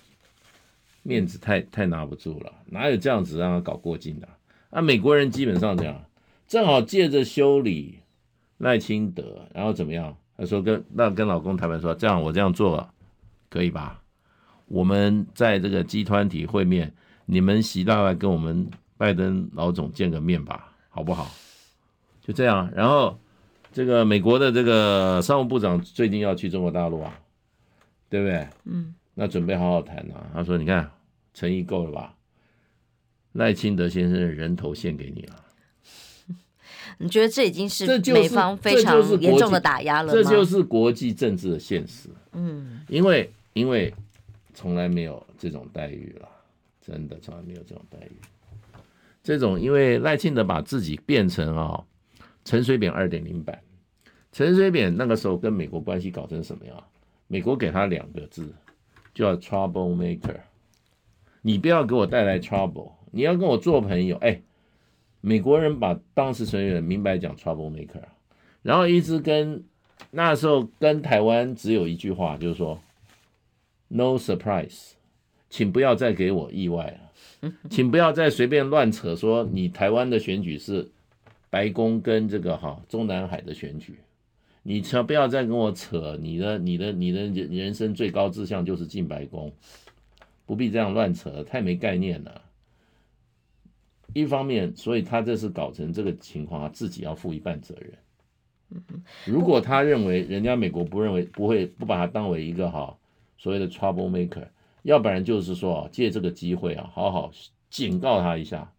[1.04, 4.28] 面子太太拿不住了，哪有这样子让他搞过境的？
[4.70, 6.04] 那、啊、美国人基本上这样，
[6.48, 8.00] 正好借着修理
[8.58, 10.16] 赖清德，然后怎么样？
[10.38, 12.88] 他说跟那跟老公谈判说，这样我这样做
[13.50, 14.02] 可以吧？
[14.68, 16.94] 我们在这个集团体会面，
[17.26, 21.28] 你们习大大跟我们拜登老总见个面吧，好不好？
[22.22, 22.70] 就这样。
[22.76, 23.18] 然后
[23.72, 27.18] 这个美国的这个商务部长最近要去中国大陆啊，
[28.10, 28.48] 对不对？
[28.66, 28.94] 嗯。
[29.20, 30.30] 那准备好好谈啊。
[30.34, 30.92] 他说：“你看
[31.34, 32.14] 诚意够了吧？”
[33.38, 35.44] 赖清德先生的人头献给你了，
[36.98, 40.12] 你觉得这已经是美方非常严重的打压了吗？
[40.12, 42.10] 这就是国际政治的现实。
[42.34, 43.94] 嗯，因为因为
[44.56, 46.28] 从来没有这种待遇了，
[46.82, 48.12] 真的从来没有这种待遇。
[49.24, 51.84] 这种因为赖清德把自己变成啊
[52.44, 53.62] 陈水扁二点零版，
[54.32, 56.84] 陈水扁那个时候跟美国关系搞成什么样？
[57.28, 58.52] 美国给他两个字，
[59.14, 60.40] 叫 trouble maker，
[61.44, 62.97] 你不要给我带来 trouble。
[63.12, 64.42] 你要跟我做朋友，哎，
[65.22, 68.04] 美国人把当时陈水扁明白讲 trouble maker，
[68.62, 69.64] 然后一直跟
[70.12, 72.80] 那时候跟台湾只有一句话，就是说
[73.88, 74.92] no surprise，
[75.50, 77.00] 请不要再给我意外
[77.42, 80.90] 了， 请不要再随便乱扯说你台湾的选举是
[81.50, 84.00] 白宫跟这个哈中南海的选举，
[84.64, 89.52] 你可不要再跟我扯你的你的你的人生最高志向就是进白宫，
[90.46, 92.42] 不必这样乱扯，太没概念了。
[94.14, 97.94] 一方面，所以他这次搞成这个情况，他自己要负一半责任。
[99.26, 102.98] 如果他认为人家美国不认为不会不把他当为一个哈
[103.38, 104.48] 所谓的 trouble maker，
[104.84, 107.32] 要不然就是说啊，借这个机会啊，好好
[107.70, 108.74] 警告他一下。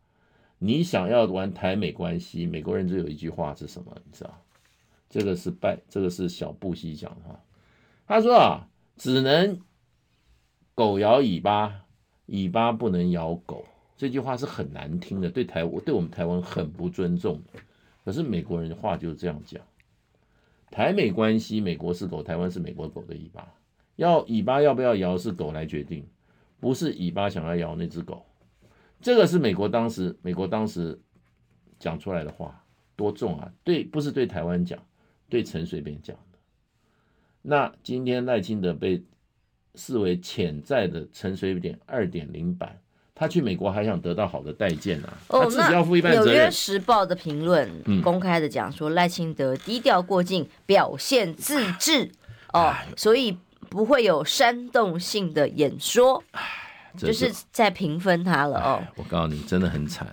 [0.58, 3.96] 你想要玩台美关系，美国人只有一句话是什么？
[4.04, 4.42] 你知道？
[5.08, 7.40] 这个是拜，这个是小布希讲的话。
[8.06, 9.60] 他说啊，只能
[10.74, 11.84] 狗咬尾巴，
[12.26, 13.64] 尾巴不能咬狗。
[13.98, 17.42] 这句话是很难听的，对台湾对我们台湾很不尊重。
[18.04, 19.60] 可是美国人的话就是这样讲，
[20.70, 23.52] 台美关系，美国是狗，台湾是美国狗的尾巴，
[23.96, 26.06] 要尾巴要不要摇是狗来决定，
[26.60, 28.24] 不是尾巴想要摇那只狗。
[29.00, 30.98] 这个是美国当时美国当时
[31.80, 33.52] 讲出来的话，多重啊？
[33.64, 34.80] 对，不是对台湾讲，
[35.28, 36.38] 对陈水扁讲的。
[37.42, 39.02] 那今天赖清德被
[39.74, 42.80] 视为潜在的陈水扁二点零版。
[43.18, 45.12] 他去美国还想得到好的待见啊！
[45.26, 46.26] 哦，他自己要负一半责任。
[46.26, 47.68] 纽约时报的评论
[48.00, 52.12] 公开的讲说，赖清德低调过境，表现自治。
[52.52, 53.36] 哦，所以
[53.68, 56.22] 不会有煽动性的演说，
[56.96, 58.82] 就，就是在评分他了哦。
[58.94, 60.06] 我告诉你，真的很惨，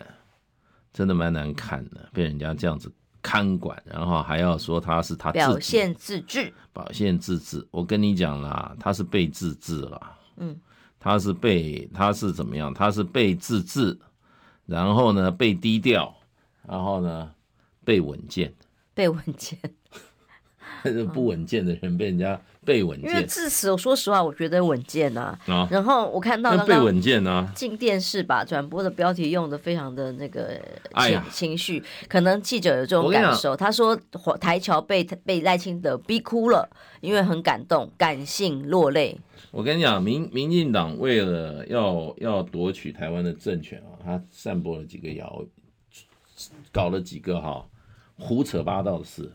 [0.91, 2.91] 真的蛮难看的，被人家这样子
[3.21, 7.65] 看管，然后还要说他是他表现自治，表现自治。
[7.71, 10.01] 我跟你讲啦，他是被自治了，
[10.37, 10.59] 嗯，
[11.05, 12.73] 他是被他是怎么样？
[12.73, 13.95] 他是被自治，
[14.65, 16.15] 然后呢被低调，
[16.67, 17.31] 然后呢
[17.83, 18.51] 被稳健，
[18.95, 19.59] 被稳健。
[21.13, 25.37] 不稳健的人被人家被稳健，因为至此，我说实话，我觉得稳健呐。
[25.45, 30.59] 啊，然后我看到被稳健呢，进电视把转播的标题用的非常的那个
[30.97, 33.55] 情、情绪，可能记者有这种感受。
[33.55, 33.95] 他说
[34.39, 36.67] 台桥被被赖清德逼哭了，
[37.01, 39.17] 因为很感动，感性落泪。
[39.51, 45.41] 我跟你讲，民民进党为了要要夺取台湾的政权啊，他散播了几个谣，
[46.71, 47.65] 搞了几个哈
[48.17, 49.31] 胡扯八道的事。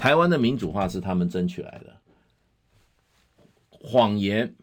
[0.00, 1.94] 台湾的民主化是他们争取来的
[3.68, 4.54] 谎言。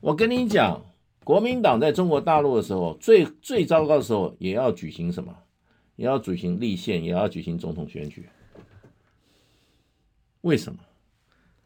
[0.00, 0.84] 我跟你讲，
[1.24, 5.34] 国民党在中国大陆的时候，最最糟糕的时候，也要举行什么？
[5.96, 8.28] 也要举行立宪，也要举行总统选举。
[10.42, 10.78] 为什么？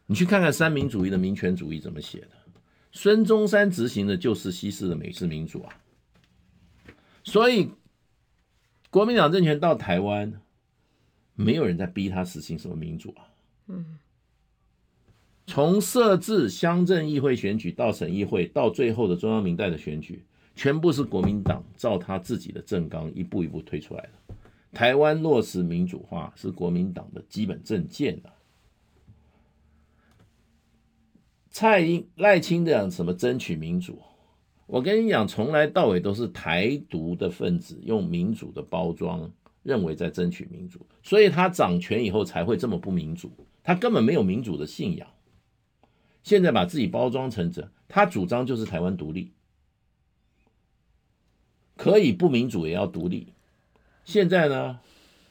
[0.06, 2.28] 你去看看三民主义的民权主义怎么写的。
[2.92, 5.74] 孙中山执行的就是西式的美式民主啊。
[7.24, 7.68] 所以，
[8.90, 10.40] 国民党政权到台湾。
[11.34, 13.24] 没有人在逼他实行什么民主啊。
[13.68, 13.98] 嗯，
[15.46, 24.34] 从设置乡镇议会选举到省议会，到最后的中央民代的选举，全部是国民党照他自己的政纲一步一步推出来的。
[24.72, 28.32] 台湾落实民主化是国民党的基本政见啊。
[31.50, 34.00] 蔡英赖清这样什么争取民主？
[34.66, 39.30] 我跟你讲，从来到尾都是台独的分子用民主的包装。
[39.62, 43.30] 认为在争取民主，所以他掌权以后才会这么不民主。
[43.62, 45.08] 他根本没有民主的信仰，
[46.22, 49.30] 现在把自己包装成这，他主张就是台湾独立，
[51.76, 53.32] 可以不民主也要独立。
[54.04, 54.80] 现在呢，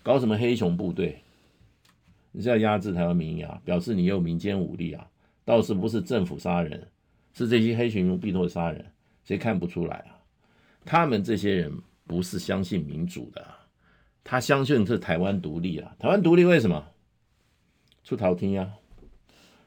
[0.02, 1.22] 搞什么黑熊部队？
[2.32, 3.62] 你是要压制台湾民意啊？
[3.65, 5.06] 表示你有民间武力啊？
[5.44, 6.88] 倒是不是政府杀人，
[7.34, 8.86] 是这些黑熊用逼迫杀人，
[9.26, 10.15] 谁看不出来啊？
[10.86, 13.46] 他们这些人不是相信民主的。
[14.24, 16.88] 他相信是台湾独立啊，台湾独立为什么？
[18.04, 18.74] 出头天呀？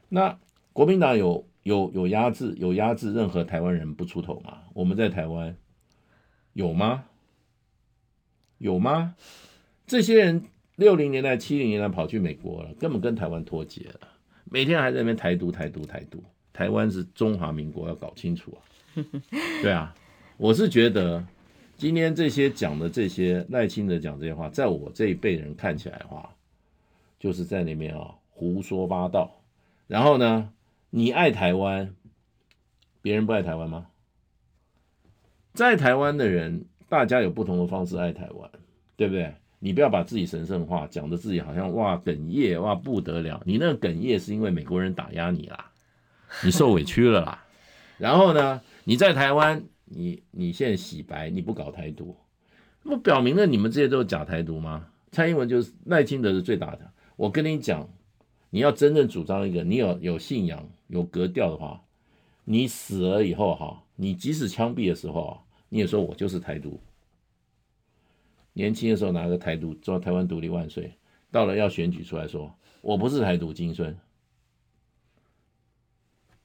[0.09, 0.39] 那
[0.71, 4.59] 国民党有有有压制有压制任何台湾人不出头吗？
[4.73, 5.55] 我们在台湾
[6.53, 7.05] 有吗？
[8.57, 9.15] 有吗？
[9.85, 14.07] 这些人六零年代七零年代跑去美国了，根本跟台湾脱节了，
[14.45, 18.59] 每天还在那边台独台独台独，台湾是中华民国，要搞清楚啊！
[19.61, 19.93] 对啊，
[20.37, 21.25] 我是觉得。
[21.77, 26.33] 今天这些讲的这些赖清德讲这些话，在我这一辈人看起来的话，
[27.19, 29.41] 就是在那边啊胡说八道。
[29.87, 30.53] 然后呢，
[30.89, 31.93] 你爱台湾，
[33.01, 33.87] 别人不爱台湾吗？
[35.53, 38.49] 在台湾的人，大家有不同的方式爱台湾，
[38.95, 39.33] 对不对？
[39.59, 43.41] 你不要把自己神圣化，讲的自己好像哇哽咽哇不得了。
[43.45, 45.71] 你那个哽咽是因为美国人打压你啦，
[46.41, 47.43] 你受委屈了啦。
[47.97, 49.65] 然后呢，你在台湾。
[49.85, 52.17] 你你现在洗白，你不搞台独，
[52.83, 54.89] 不表明了你们这些都是假台独吗？
[55.11, 56.91] 蔡英文就是赖清德是最大的。
[57.15, 57.89] 我跟你讲，
[58.49, 61.83] 你要真正主张一个，你有有信仰、有格调的话，
[62.43, 66.81] 你死了以后哈，你即使枪毙的时候，你也说我就是台独。
[68.53, 70.93] 年轻的时候拿个台独，说台湾独立万岁，
[71.31, 73.97] 到了要选举出来说，我不是台独金孙。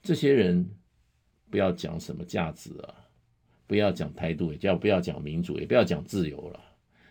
[0.02, 0.70] 这些人
[1.50, 2.94] 不要讲什么价值啊。
[3.70, 6.58] 不要讲台独，也叫不要讲民主，也不要讲自由了。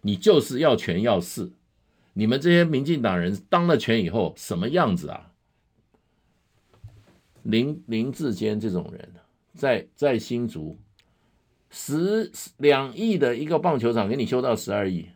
[0.02, 1.50] 你就是要权要势。
[2.12, 5.32] 你们这些民进党人当了权以后什么样子啊？
[7.44, 9.10] 林林志坚这种人，
[9.54, 10.78] 在在新竹
[11.70, 15.08] 十两亿的一个棒球场给你修到十二亿，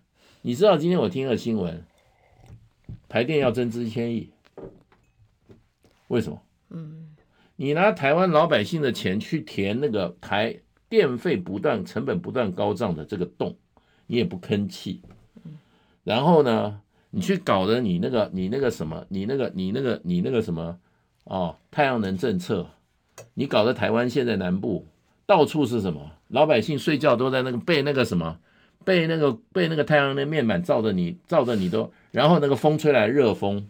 [0.44, 1.84] 你知道今天我听了新闻，
[3.10, 4.30] 台电要增资一千亿，
[6.08, 6.42] 为什么？
[6.70, 7.18] 嗯，
[7.58, 10.62] 你拿台湾老百姓的钱去填那个台。
[10.94, 13.56] 电费不断，成本不断高涨的这个洞，
[14.06, 15.02] 你也不吭气。
[16.04, 20.78] 然后呢，你去搞的你那个，你那个什么，你那个，你那个，你那个什么，
[21.24, 22.68] 哦，太阳能政策，
[23.34, 24.86] 你搞得台湾现在南部
[25.26, 26.12] 到处是什么？
[26.28, 28.38] 老百姓睡觉都在那个被那个什么，
[28.86, 33.68] 被那个被那个太阳能面板照着你，照着你都，然后那个风吹来热风，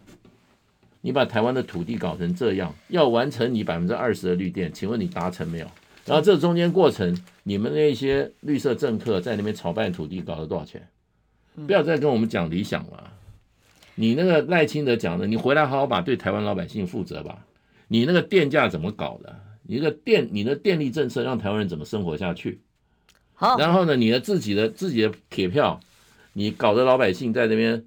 [0.99, 5.67] 你把台湾的土地搞成这样，要完成你百分之二十的绿电，请问你达成没有？
[6.05, 10.87] 然后这中间过程，你们那些绿色政客在那边炒卖土地，搞了多少钱？
[11.65, 13.13] 不要再跟我们讲理想了。
[13.95, 17.45] 你那个赖清德讲的，你回来好好把对台湾老百姓负责吧。
[17.87, 19.39] 你那个电价怎么搞的？
[19.63, 22.59] 你那个电，你的电力政策让台湾人怎么生活下去？
[23.33, 25.79] 好，然后呢，你的自己的自己的铁票，
[26.33, 27.85] 你搞得老百姓在那边。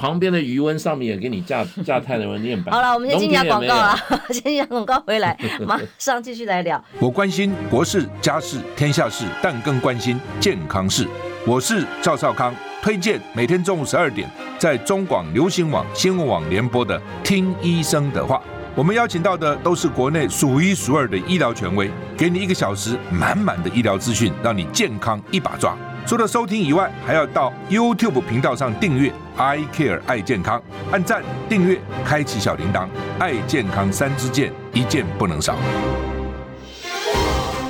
[0.00, 2.74] 旁边的余温上面也给你架 架太阳能面板。
[2.74, 3.94] 好了，我们先进下广告了，
[4.32, 6.82] 先进广告回来， 马上继续来聊。
[6.98, 11.06] 我关心国事、家事、天下事，但更关心健康事。
[11.46, 14.26] 我是赵少康，推荐每天中午十二点
[14.58, 18.36] 在中广流行网新闻网联播的《听医生的话》。
[18.74, 25.76] 我们邀请到的都是国内数一数二的医疗权威，给你一个小时满满的医疗资讯，让你健康一把抓。
[26.06, 32.88] 除了收听以外，还要到 YouTube 频道上订阅 I Care 爱健康，按赞、订阅、开启小铃铛，
[33.18, 35.54] 爱健康三支箭，一件不能少。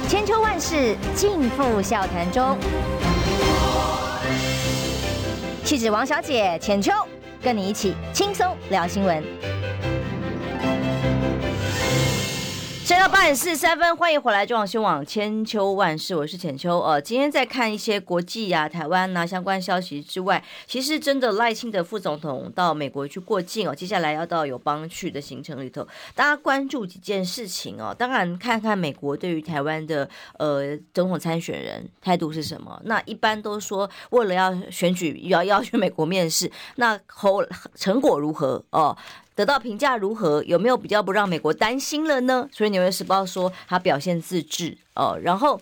[0.08, 2.56] 千秋万世尽付笑谈中，
[5.62, 6.92] 气质王小姐浅秋，
[7.42, 9.22] 跟你一起轻松聊新闻。
[12.90, 16.80] 现在八点四十三分，欢迎回来，中广新闻网千秋万世，我是浅秋。
[16.80, 25.86] 呃，今天在看一些国际呀、啊、台湾呐、相关消息之外，其实真的赖清德副总统到美国去过境哦，接下来要到友邦去的行程里头，
[26.16, 27.94] 大家关注几件事情哦。
[27.96, 30.10] 当然，看看美国对于台湾的
[30.40, 32.82] 呃总统参选人态度是什么。
[32.86, 37.40] 那一般都说，为了要选举，要要去美国面试，那后
[37.76, 38.96] 成果如何哦？
[39.40, 40.44] 得到评价如何？
[40.44, 42.46] 有没有比较不让美国担心了呢？
[42.52, 45.58] 所以《纽约时报》说他表现自治哦，然后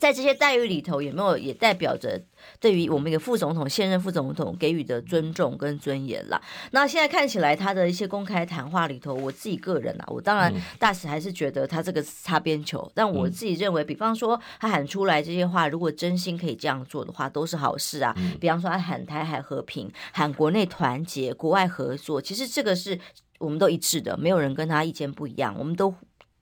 [0.00, 2.20] 在这些待遇里头，有没有也代表着？
[2.60, 6.40] 对于我们一个副总统、现任副总统给予的尊重跟尊严啦，
[6.70, 18.14] 那现在看起来他的一些公开谈话里头，我自己个人啊，我当然大使还是觉得他这个擦边球，但我自己认为，比方说他喊出来这些话，如果真心可以这样做的话，都是好事啊。
[18.40, 22.98] 比方说他喊台海和平、喊国内团结、国外合作，其实这个是
[23.38, 25.94] 我们都一致的，没有人跟他意见不一样，我们都。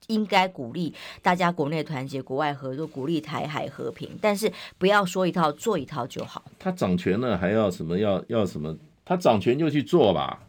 [0.09, 0.93] 应该鼓励
[1.23, 6.45] 大家国内团结、国外合作，鼓励台海和平，但是不要说一套做一套就好。
[6.59, 7.99] 他掌权了，还要什么？
[7.99, 8.77] 要要什么？
[9.05, 10.43] 他掌权就去做吧，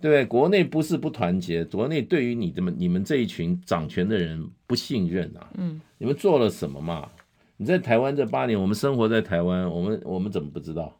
[0.00, 0.24] 对不对？
[0.24, 5.48] 国内不是不团结，国内对于你们你们这一群掌权的人不信任啊。
[5.56, 7.08] 嗯，你们做了什么嘛？
[7.56, 10.94] 你在台湾这八年，我们生活在台湾，我们我们怎么不知道？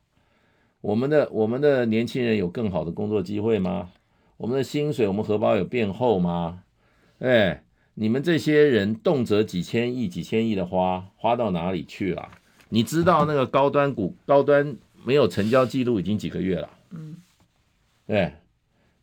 [0.80, 3.90] 我们的我们的年轻人有更好的工作机会吗？
[4.36, 6.62] 我们的薪水，我们荷包有变厚吗？
[7.18, 7.62] 哎。
[7.98, 12.28] 你们这些人动辄几千亿、几千亿的花，花到哪里去了？
[12.68, 16.68] 你知道那个高端股、高端没有成交记录已经几个月了。
[16.90, 17.16] 嗯，
[18.06, 18.34] 对，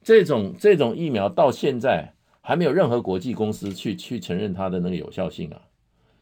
[0.04, 5.60] 这种这种疫苗到现在还没有任何国际公司去去承认它的那个有效性啊！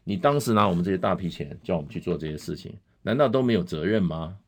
[0.04, 4.38] 你当时拿我们这些大批钱叫我们去做这些事情，难道都没有责任吗？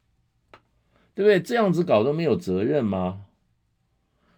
[1.14, 1.38] 对不对？
[1.40, 3.20] 这样子搞都没有责任吗？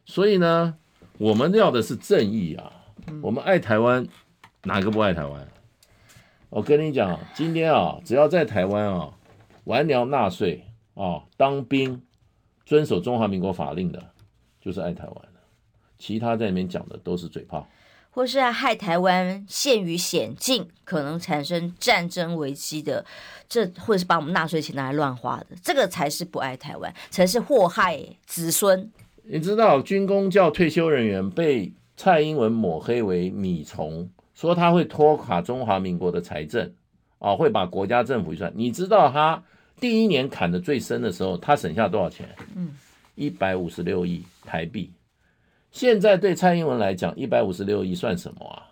[0.05, 0.76] 所以呢，
[1.18, 2.72] 我们要的是正义啊！
[3.22, 4.07] 我们爱台湾，
[4.64, 5.48] 哪个不爱台湾？
[6.48, 9.12] 我跟你讲，今天啊，只要在台湾啊，
[9.64, 12.02] 完粮纳税啊，当兵，
[12.64, 14.11] 遵守中华民国法令的，
[14.61, 15.40] 就是爱台湾的。
[15.98, 17.68] 其他在里面讲的都是嘴炮，
[18.11, 23.04] 或是害台湾陷于险境，可能产生战争危机的，
[23.48, 28.90] 这或者是把我们纳税钱拿来乱花的，这个才是不爱台湾，才是祸害子孙。
[29.24, 36.72] 你知道军工教退休人员被蔡英文抹黑为米虫，说他会拖垮中华民国的财政，
[37.18, 38.53] 啊，会把国家政府预算。
[38.55, 39.42] 你知道他
[39.80, 42.28] 第一年砍的最深的时候，他省下多少钱？
[42.55, 42.76] 嗯，
[43.14, 44.92] 一百五十六亿台币。
[45.72, 48.68] 现在对蔡英文来讲，一百五十六亿算什么啊？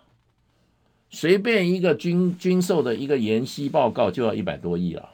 [1.09, 5.09] 随便一个军军售的一个研析报告就要一百多亿了，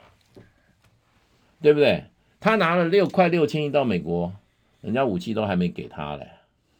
[1.60, 2.04] 对不对？
[2.40, 4.32] 他拿了六块六千亿到美国，
[4.80, 6.28] 人家武器都还没给他嘞，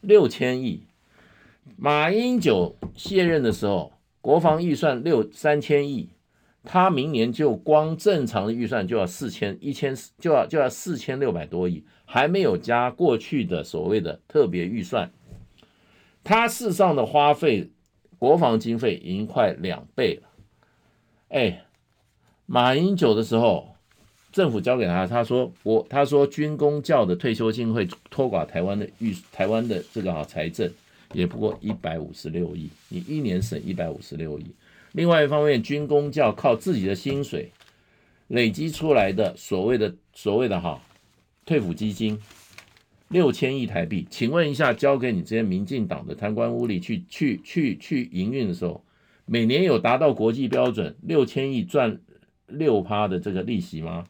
[0.01, 0.83] 六千亿。
[1.77, 3.91] 马英九卸任的时候，
[4.21, 6.09] 国防预算六三千亿，
[6.63, 15.11] 他明年就光正常的预算就要四千一千就要就要四千六百多亿，还没有加过去的所谓的特别预算，
[16.23, 17.69] 他事上的花费
[18.17, 20.29] 国防经费已经快两倍了。
[21.29, 21.65] 哎，
[22.45, 23.75] 马英九的时候，
[24.31, 30.71] 政府交给他，他说我他说军公教的退休金会拖垮台湾的预台湾的这个啊财政。
[31.13, 34.45] 也不过一百五十六亿，你一年省一百五十六亿。
[34.91, 37.51] 另外一方面，军公教靠自己的薪水
[38.27, 40.79] 累积出来的所谓的所谓的哈
[41.45, 42.19] 退抚基金
[43.07, 48.83] 六千亿台币，请问一下，交给你这些民进党的贪官污吏去去去去营运的时候，
[49.25, 51.99] 每年有达到国际标准六千亿赚
[52.47, 54.03] 六趴的这个利息吗？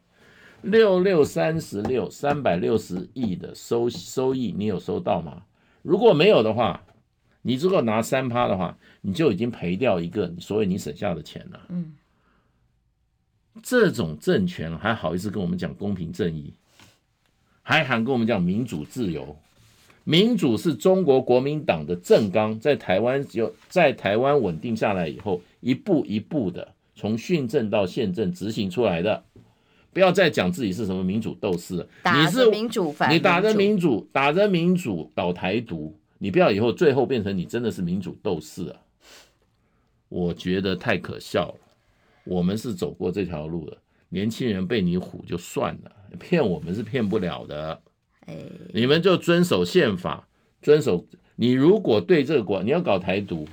[0.61, 5.43] 六六三十六三百六十亿的收收益，你有收到吗？
[5.81, 6.81] 如果没有的话，
[7.43, 11.59] 你如果拿三趴的话，你就已经赔掉一个所谓你省下的钱了。
[11.69, 11.93] 嗯，
[13.61, 16.53] 这种政权还好意思跟我们讲公平正义，
[17.61, 19.37] 还喊跟我们讲民主自由。
[20.05, 29.23] 民主是中国国民党的政纲，在台湾有在台湾稳定下来以后，一步一步的从训政到宪政执行出来的。
[29.93, 38.79] 不要再讲自己是什么民主斗士了，你是民主反你打着民主，打着民主倒台独，你不要以后最后变成你真的是民主斗士啊！
[40.07, 41.59] 我觉得太可笑了。
[42.23, 47.81] 我们是走过这条路的，年轻人被你唬就算了，骗我们是骗不了的。
[48.73, 50.25] 你们就遵守宪法，
[50.61, 51.05] 遵守。
[51.35, 53.45] 你如果对这个国，你要搞台独，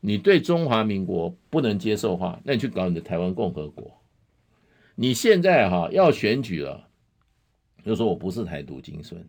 [0.00, 4.02] 你对中华民国不能接受的话，那你去搞你的台湾共和国。
[4.96, 6.88] 你现在哈要选举了，
[7.86, 9.26] 就说我不是台独精神，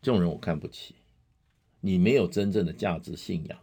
[0.00, 0.94] 这种人我看不起。
[1.84, 3.58] 你没有真正的价值信仰，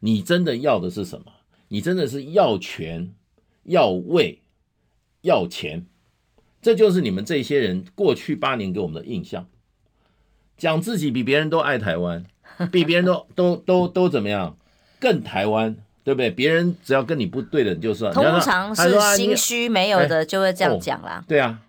[0.00, 1.26] 你真的要的是什么？
[1.68, 3.12] 你真的是要权、
[3.64, 4.40] 要位、
[5.20, 5.86] 要钱，
[6.62, 9.46] 这就是你们这些人过去八年给我们的印象。
[10.56, 12.24] 讲自己比别人都爱台湾，
[12.72, 14.56] 比别人都都都都怎么样？
[14.98, 15.76] 更台湾。
[16.04, 16.30] 对不对？
[16.30, 18.10] 别人只要跟你不对的，你就算。
[18.14, 21.22] 通常是心虚没有的，就会这样讲啦。
[21.28, 21.60] 对啊，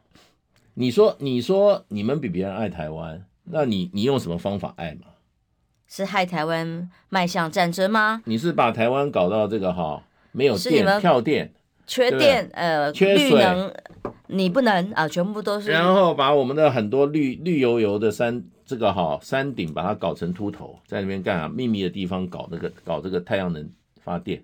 [0.75, 5.07] 你说你说你们比别人爱台湾，那你你用什么方法爱嘛？
[5.89, 8.21] 是害台湾迈向战争吗？
[8.25, 11.51] 你是把台湾搞到这个哈没有电、跳电、
[11.85, 13.73] 缺电呃缺水能，
[14.27, 15.71] 你不能啊，全部都是。
[15.71, 23.69] 然后把我们的很多绿绿油油的山这个哈山顶把它搞成秃头，在那边干啊秘密的地方搞那个搞这个太阳能。
[24.01, 24.41] 发电，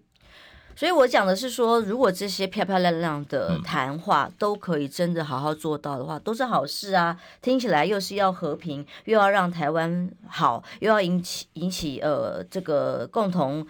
[0.75, 7.17] 所以我讲的是说，如果这些漂漂亮亮的谈话都可以真的好好做到的话，都是好事啊。
[7.41, 13.65] 听起来又是要和平，又要让台湾好，又要引起引起呃这个共同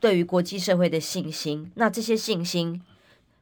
[0.00, 1.70] 对于国际社会的信心。
[1.74, 2.80] 那这些信心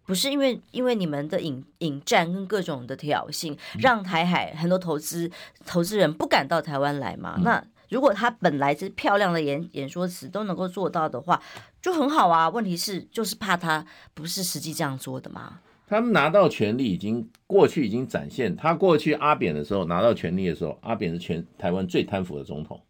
[0.05, 5.31] 不是因为因为你们的引引战跟各种的挑衅，让台海很多投资
[5.65, 7.39] 投资人不敢到台湾来嘛？
[7.45, 11.43] 那如果他本来是漂亮的演演说词都能够做到的话，
[11.81, 12.49] 就很好啊。
[12.49, 15.61] 问题是，就是怕他不是实际这样做的嘛。
[15.87, 22.83] 他们拿到权力已经过去，已经展现他过去阿扁的时候拿到权力的时候，阿扁是全台湾最贪腐的总统，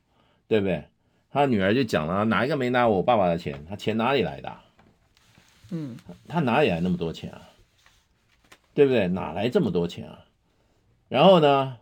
[0.48, 0.84] 对不对？
[1.30, 3.64] 他女儿就讲了，哪一个没拿我爸爸的钱？
[3.68, 4.56] 他钱哪里来的？
[5.70, 5.96] 嗯，
[6.26, 7.42] 他哪里来那么多钱啊？
[8.74, 9.06] 对不对？
[9.08, 10.24] 哪来这么多钱啊？
[11.08, 11.76] 然后呢？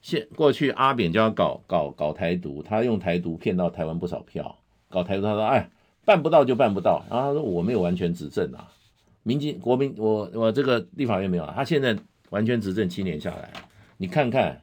[0.00, 4.56] 现过去阿扁就要搞搞搞台独，他用台独骗到台湾不少票。
[4.88, 5.70] 搞台独，他说：“哎，
[6.04, 8.72] 办不到就办不到。”然后他说：“我没有完全执政啊，
[9.22, 11.52] 民进国民，我我这个立法院没有啊。
[11.54, 11.96] 他现在
[12.30, 13.50] 完全执政七年下来，
[13.98, 14.62] 你看看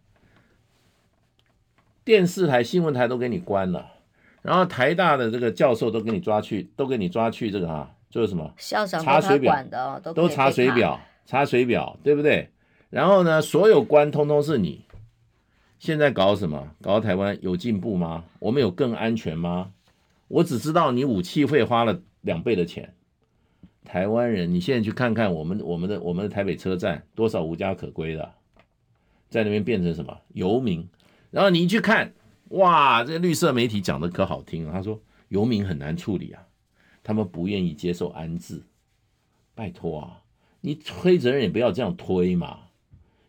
[2.04, 3.92] 电视台、新闻台都给你关了，
[4.42, 12.50] 然后台大的这个教授都给你抓去，都给你抓去这个啊，就是什么校长查水表的，都查水表，查水表，对不对？
[12.90, 14.84] 然后呢，所有官通通是你。”
[15.80, 16.72] 现在搞什么？
[16.82, 18.26] 搞台湾有进步吗？
[18.40, 19.72] 我们有更安全吗？
[20.28, 22.94] 我只知道你武器会花了两倍的钱。
[23.86, 28.34] 台湾人，你现在去看看我们我们的我们的台北车站，多少无家可归的，
[29.30, 30.90] 在那边变成什么游民？
[31.32, 32.14] 然后你一去看，
[32.50, 34.74] 哇，这绿色媒体讲的可好听了。
[34.74, 35.00] 他说
[35.30, 36.44] 游民很难处理啊，
[37.04, 38.64] 他们不愿意接受安置。
[39.56, 40.22] 拜托啊，
[40.60, 42.67] 你推责任也不要这样推嘛。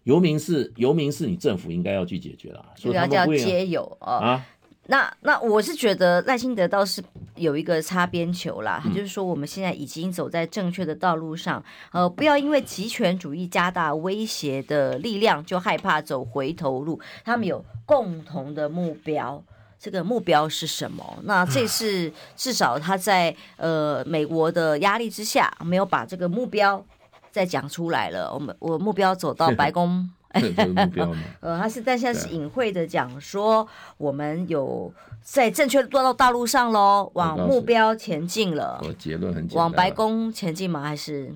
[0.09, 4.13] 游民是游民是你政府应该要去解决啦，所以他叫街友啊。
[4.15, 4.47] 啊
[4.91, 7.05] 那那我是觉得赖清德倒是
[7.37, 16.99] 有一个擦边球啦，他、就是说我们现在已经走在正确的道路上，呃，不要因为极权主义加大威胁的力量就害怕走回头路。
[17.23, 19.45] 他们有共同的目标，
[19.79, 21.19] 这个目标是什么？
[21.25, 26.83] 那这次至少他在呃美国的压力之下，没有把这个目标。
[27.31, 33.67] 再讲出来了，我们我目标走到 白宫，目标 呃，他是但现在是隐晦的讲说，
[33.97, 38.81] 我们有在正确的道道路上喽，往目标前进了。
[38.85, 40.83] 我结论很简单，往白宫前进吗？
[40.83, 41.35] 还是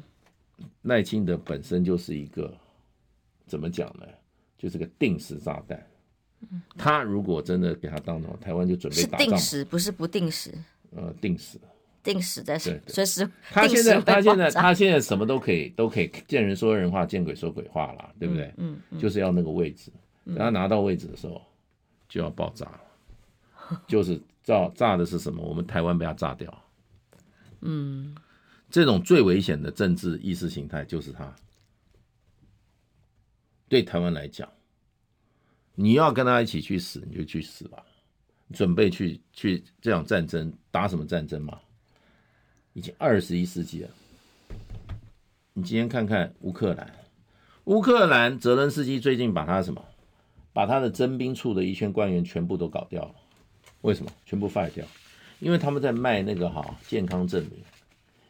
[0.83, 2.53] 赖清德本身就是一个
[3.47, 4.07] 怎么讲呢？
[4.59, 5.81] 就是个定时炸弹。
[6.77, 10.53] 他如果真的给他当成台湾就准备打仗，是定时，不是不定时。
[10.97, 11.57] 呃，定时。
[12.03, 18.53] 定时在随时，他现在他现在他现在什么都可以都可以见人说人话，见鬼说鬼话了，对不对？
[18.57, 19.93] 嗯，嗯，就是要那个位置，
[20.27, 21.41] 等他拿到位置的时候
[22.09, 25.43] 就要爆炸了， 就是炸炸的是什么？
[25.43, 26.63] 我们台湾被他炸掉。
[27.61, 28.15] 嗯，
[28.69, 31.35] 这种最危险的政治意识形态就是他。
[33.69, 34.47] 对台湾来讲，
[35.75, 37.83] 你要跟他一起去死，你就去死吧。
[38.53, 41.59] 准备去去这场战争打什么战争吗？
[42.75, 43.89] 已经二十一世纪了。
[45.55, 46.93] 你今天看看乌克兰，
[47.65, 49.85] 乌克兰泽伦斯基最近把他什么，
[50.53, 53.15] 把他的征兵处的一圈官员全部都搞掉了。
[53.83, 54.11] 为什么？
[54.25, 54.87] 全部废掉？
[55.41, 57.53] 因为他们在卖那个哈健康证明，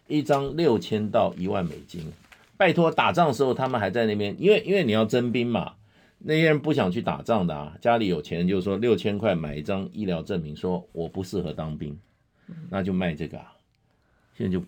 [0.09, 2.11] 一张六千到一万美金。
[2.57, 5.75] 拜托，打仗的时候他们还在那边，因为因为你要征兵嘛，
[6.19, 11.99] 那些人不想去打仗的啊，家里有钱就是说六千块买一张医疗证明，说我不适合当兵，
[12.71, 13.53] 那就卖这个啊。
[14.35, 14.65] 现在就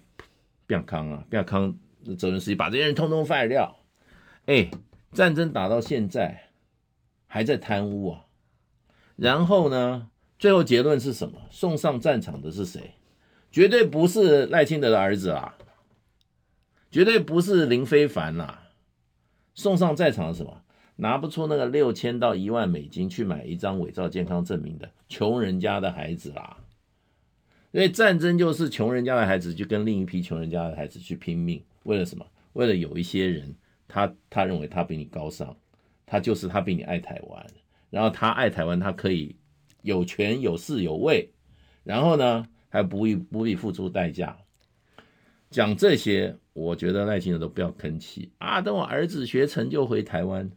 [0.66, 1.76] 变康啊，变康。
[2.18, 3.78] 责任司机把这些人通通 fire 掉，
[4.44, 4.70] 哎，
[5.12, 6.50] 战争打到现在
[7.26, 8.26] 还在贪污啊，
[9.16, 11.40] 然后呢，最后结论是什么？
[11.50, 12.92] 送上战场的是谁？
[13.50, 15.56] 绝对不是赖清德的儿子啊，
[16.90, 18.58] 绝对不是林非凡呐，
[19.54, 20.60] 送上战场的什么？
[20.96, 26.58] 拿不出那个六千到一万美金去买一张伪造健康证明的穷人家的孩子啦。
[27.74, 31.60] 因为战争就是穷人家的孩子去跟另一批穷人家的孩子去拼命。
[31.82, 32.24] 为了什么？
[32.52, 33.52] 为了有一些人，
[33.88, 35.56] 他他认为他比你高尚，
[36.06, 37.44] 他就是他比你爱台湾，
[37.90, 39.34] 然后他爱台湾，他可以
[39.82, 41.28] 有权有势有位，
[41.82, 44.38] 然后呢还不必不必付出代价。
[45.50, 48.60] 讲这些，我觉得耐心的都不要吭气啊！
[48.60, 50.48] 等我儿子学成就回台湾，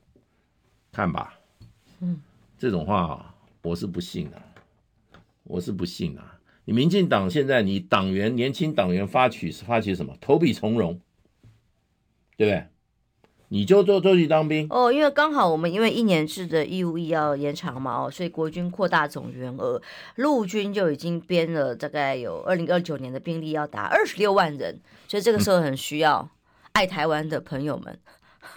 [0.91, 1.33] 看吧。
[1.99, 2.21] 嗯，
[2.59, 4.39] 这种话我是不信的，
[5.45, 6.21] 我是不信的。
[6.67, 10.13] 你民进党现在你党员年轻党员发起发起什么？
[10.21, 10.99] 投笔从戎。
[12.35, 12.67] 对不对？
[13.47, 19.81] 你就做就去当兵哦，因为刚好我们因为一年制的义务役要延长嘛，哦，所以国军扩大总员额，
[20.17, 26.29] 陆军就已经编了大概有二零二九年的兵力要达二十六万人，所以这个时候很需要
[26.73, 27.97] 爱台湾的朋友们，
[28.41, 28.47] 嗯、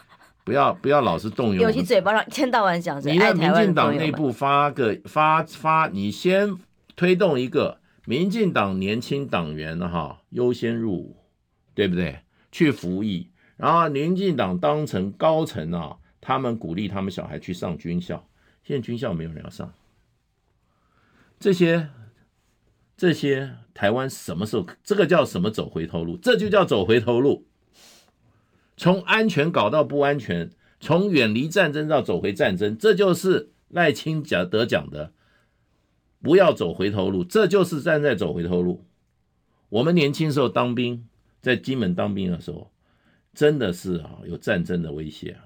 [0.45, 6.55] 不要不要老是动用，尤其嘴巴上一天到晚讲着，你的民进党内部发个发发，你先
[6.97, 11.17] 推动一个民进党年轻党员哈优先入伍，
[11.75, 12.21] 对不对？
[12.51, 13.31] 去服役。
[13.57, 18.27] 然后民进党当成高层啊，他们鼓励他们小孩去上军校，
[18.65, 19.73] 现在军校没有人要上。
[21.39, 21.91] 这些
[22.97, 24.67] 这些台湾什么时候？
[24.83, 26.17] 这个叫什么走回头路？
[26.17, 27.47] 这就叫走回头路。
[28.77, 35.13] 从安全搞到不安全，从远离战争到走回战争，这就是赖清德讲的，
[36.23, 38.85] 不要走回头路，这就是站在走回头路。
[39.69, 41.09] 我们年轻时候当兵，
[41.41, 42.71] 在金门当兵的时候。
[43.33, 45.45] 真的是啊，有战争的威胁啊！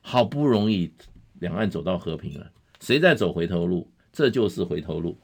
[0.00, 0.92] 好不容易
[1.40, 3.90] 两岸走到和平了，谁在走回头路？
[4.12, 5.18] 这就是回头路。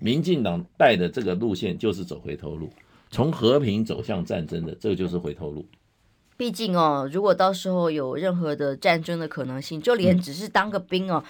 [0.00, 2.72] 民进党带的这个路线就是走回头路，
[3.08, 5.64] 从和平走向战争的，这个就是回头路。
[6.36, 11.22] 毕竟哦，如果到时候有任何的战争的可能性，就连只是当个兵哦，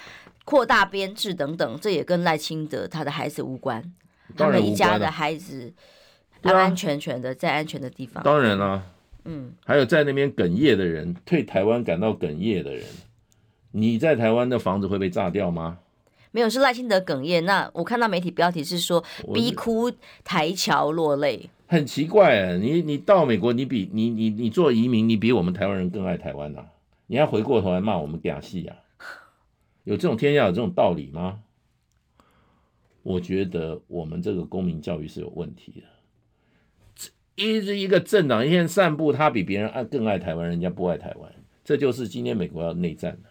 [0.44, 3.92] 扩大编制等等，这也跟赖清德他的孩子无关。
[4.36, 5.72] 他们一家的孩子
[6.42, 8.22] 安安全全的在安全的地方。
[8.24, 8.82] 当然了。
[9.26, 12.82] 嗯，还有在那边哽咽的人，对台湾感到哽咽的人，
[13.72, 15.78] 你在台湾的房子会被炸掉吗？
[16.30, 17.44] 没有，是赖清德哽咽。
[17.44, 19.92] 那我看到媒体标题是说逼哭
[20.24, 22.56] 台侨落泪，很奇怪啊！
[22.56, 26.66] 你你到美国，你比你你你做移民，你比我们台湾人更爱台湾呐、啊？
[27.06, 28.74] 你还回过头来骂我们假戏呀？
[29.84, 31.42] 有这种天下有这种道理吗？
[33.02, 37.10] 我觉得我们这个公民教育是有问题的。
[37.36, 41.32] 一是一个政党一天散布，他比别人爱更爱台湾，人家不爱台湾，
[41.64, 43.30] 这就是今天美国要内战的。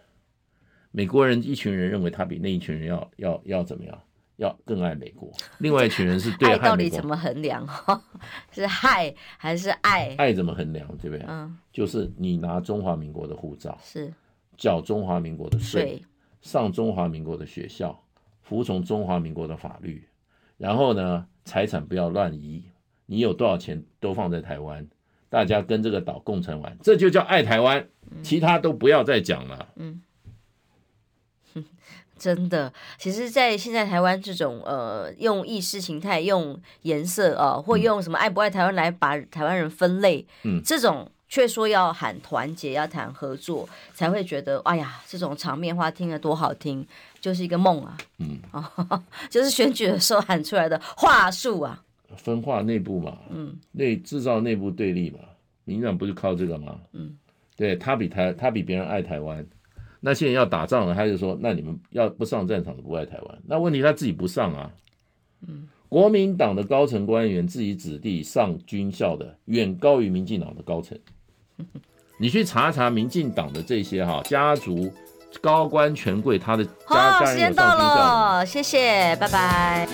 [0.91, 4.01] 美国人一群人认为他比那一群人要要要怎么样，
[4.37, 5.31] 要更爱美国。
[5.59, 7.63] 另外一群人是对爱到底怎么衡量？
[8.51, 10.15] 是害还是爱？
[10.17, 10.87] 爱怎么衡量？
[10.97, 11.23] 对不对？
[11.27, 14.11] 嗯，就是你拿中华民国的护照，是
[14.57, 16.03] 缴中华民国的税，
[16.41, 18.03] 上中华民国的学校，
[18.41, 20.07] 服从中华民国的法律，
[20.57, 22.63] 然后呢，财产不要乱移。
[23.05, 24.87] 你有多少钱都放在台湾，
[25.29, 27.87] 大家跟这个岛共存完，这就叫爱台湾，
[28.21, 29.67] 其他都不要再讲了。
[29.77, 30.01] 嗯，
[32.15, 46.85] 真的，其实，在现在台湾这种呃，用意识形态、用颜色啊、呃，或用什么爱不爱台湾来把台湾人分类，嗯，这种却说要喊团结、要谈合作，才会觉得哎呀，这种场面话听得多好听，
[47.21, 51.83] 就是一个梦啊，嗯，哦， 就是选举的时候喊出来的话术啊。
[52.17, 55.19] 分化内部嘛，嗯，内制造内部对立嘛，
[55.63, 56.79] 民进党不是靠这个吗？
[56.91, 57.15] 嗯，
[57.55, 59.45] 对他比台他比别人爱台湾，
[59.99, 64.71] 那现在要打仗了，他就说那你们要不上战场的不爱台湾，那问题他自己不上啊，
[65.47, 70.97] 嗯，国民党的高层官员自己子弟上军校的远高于民进党的高层，
[72.17, 74.91] 你去查查民进党的这些哈家族
[75.41, 77.75] 高官权贵他的家好，家人有时间到。
[77.77, 79.87] 了，谢谢，拜拜。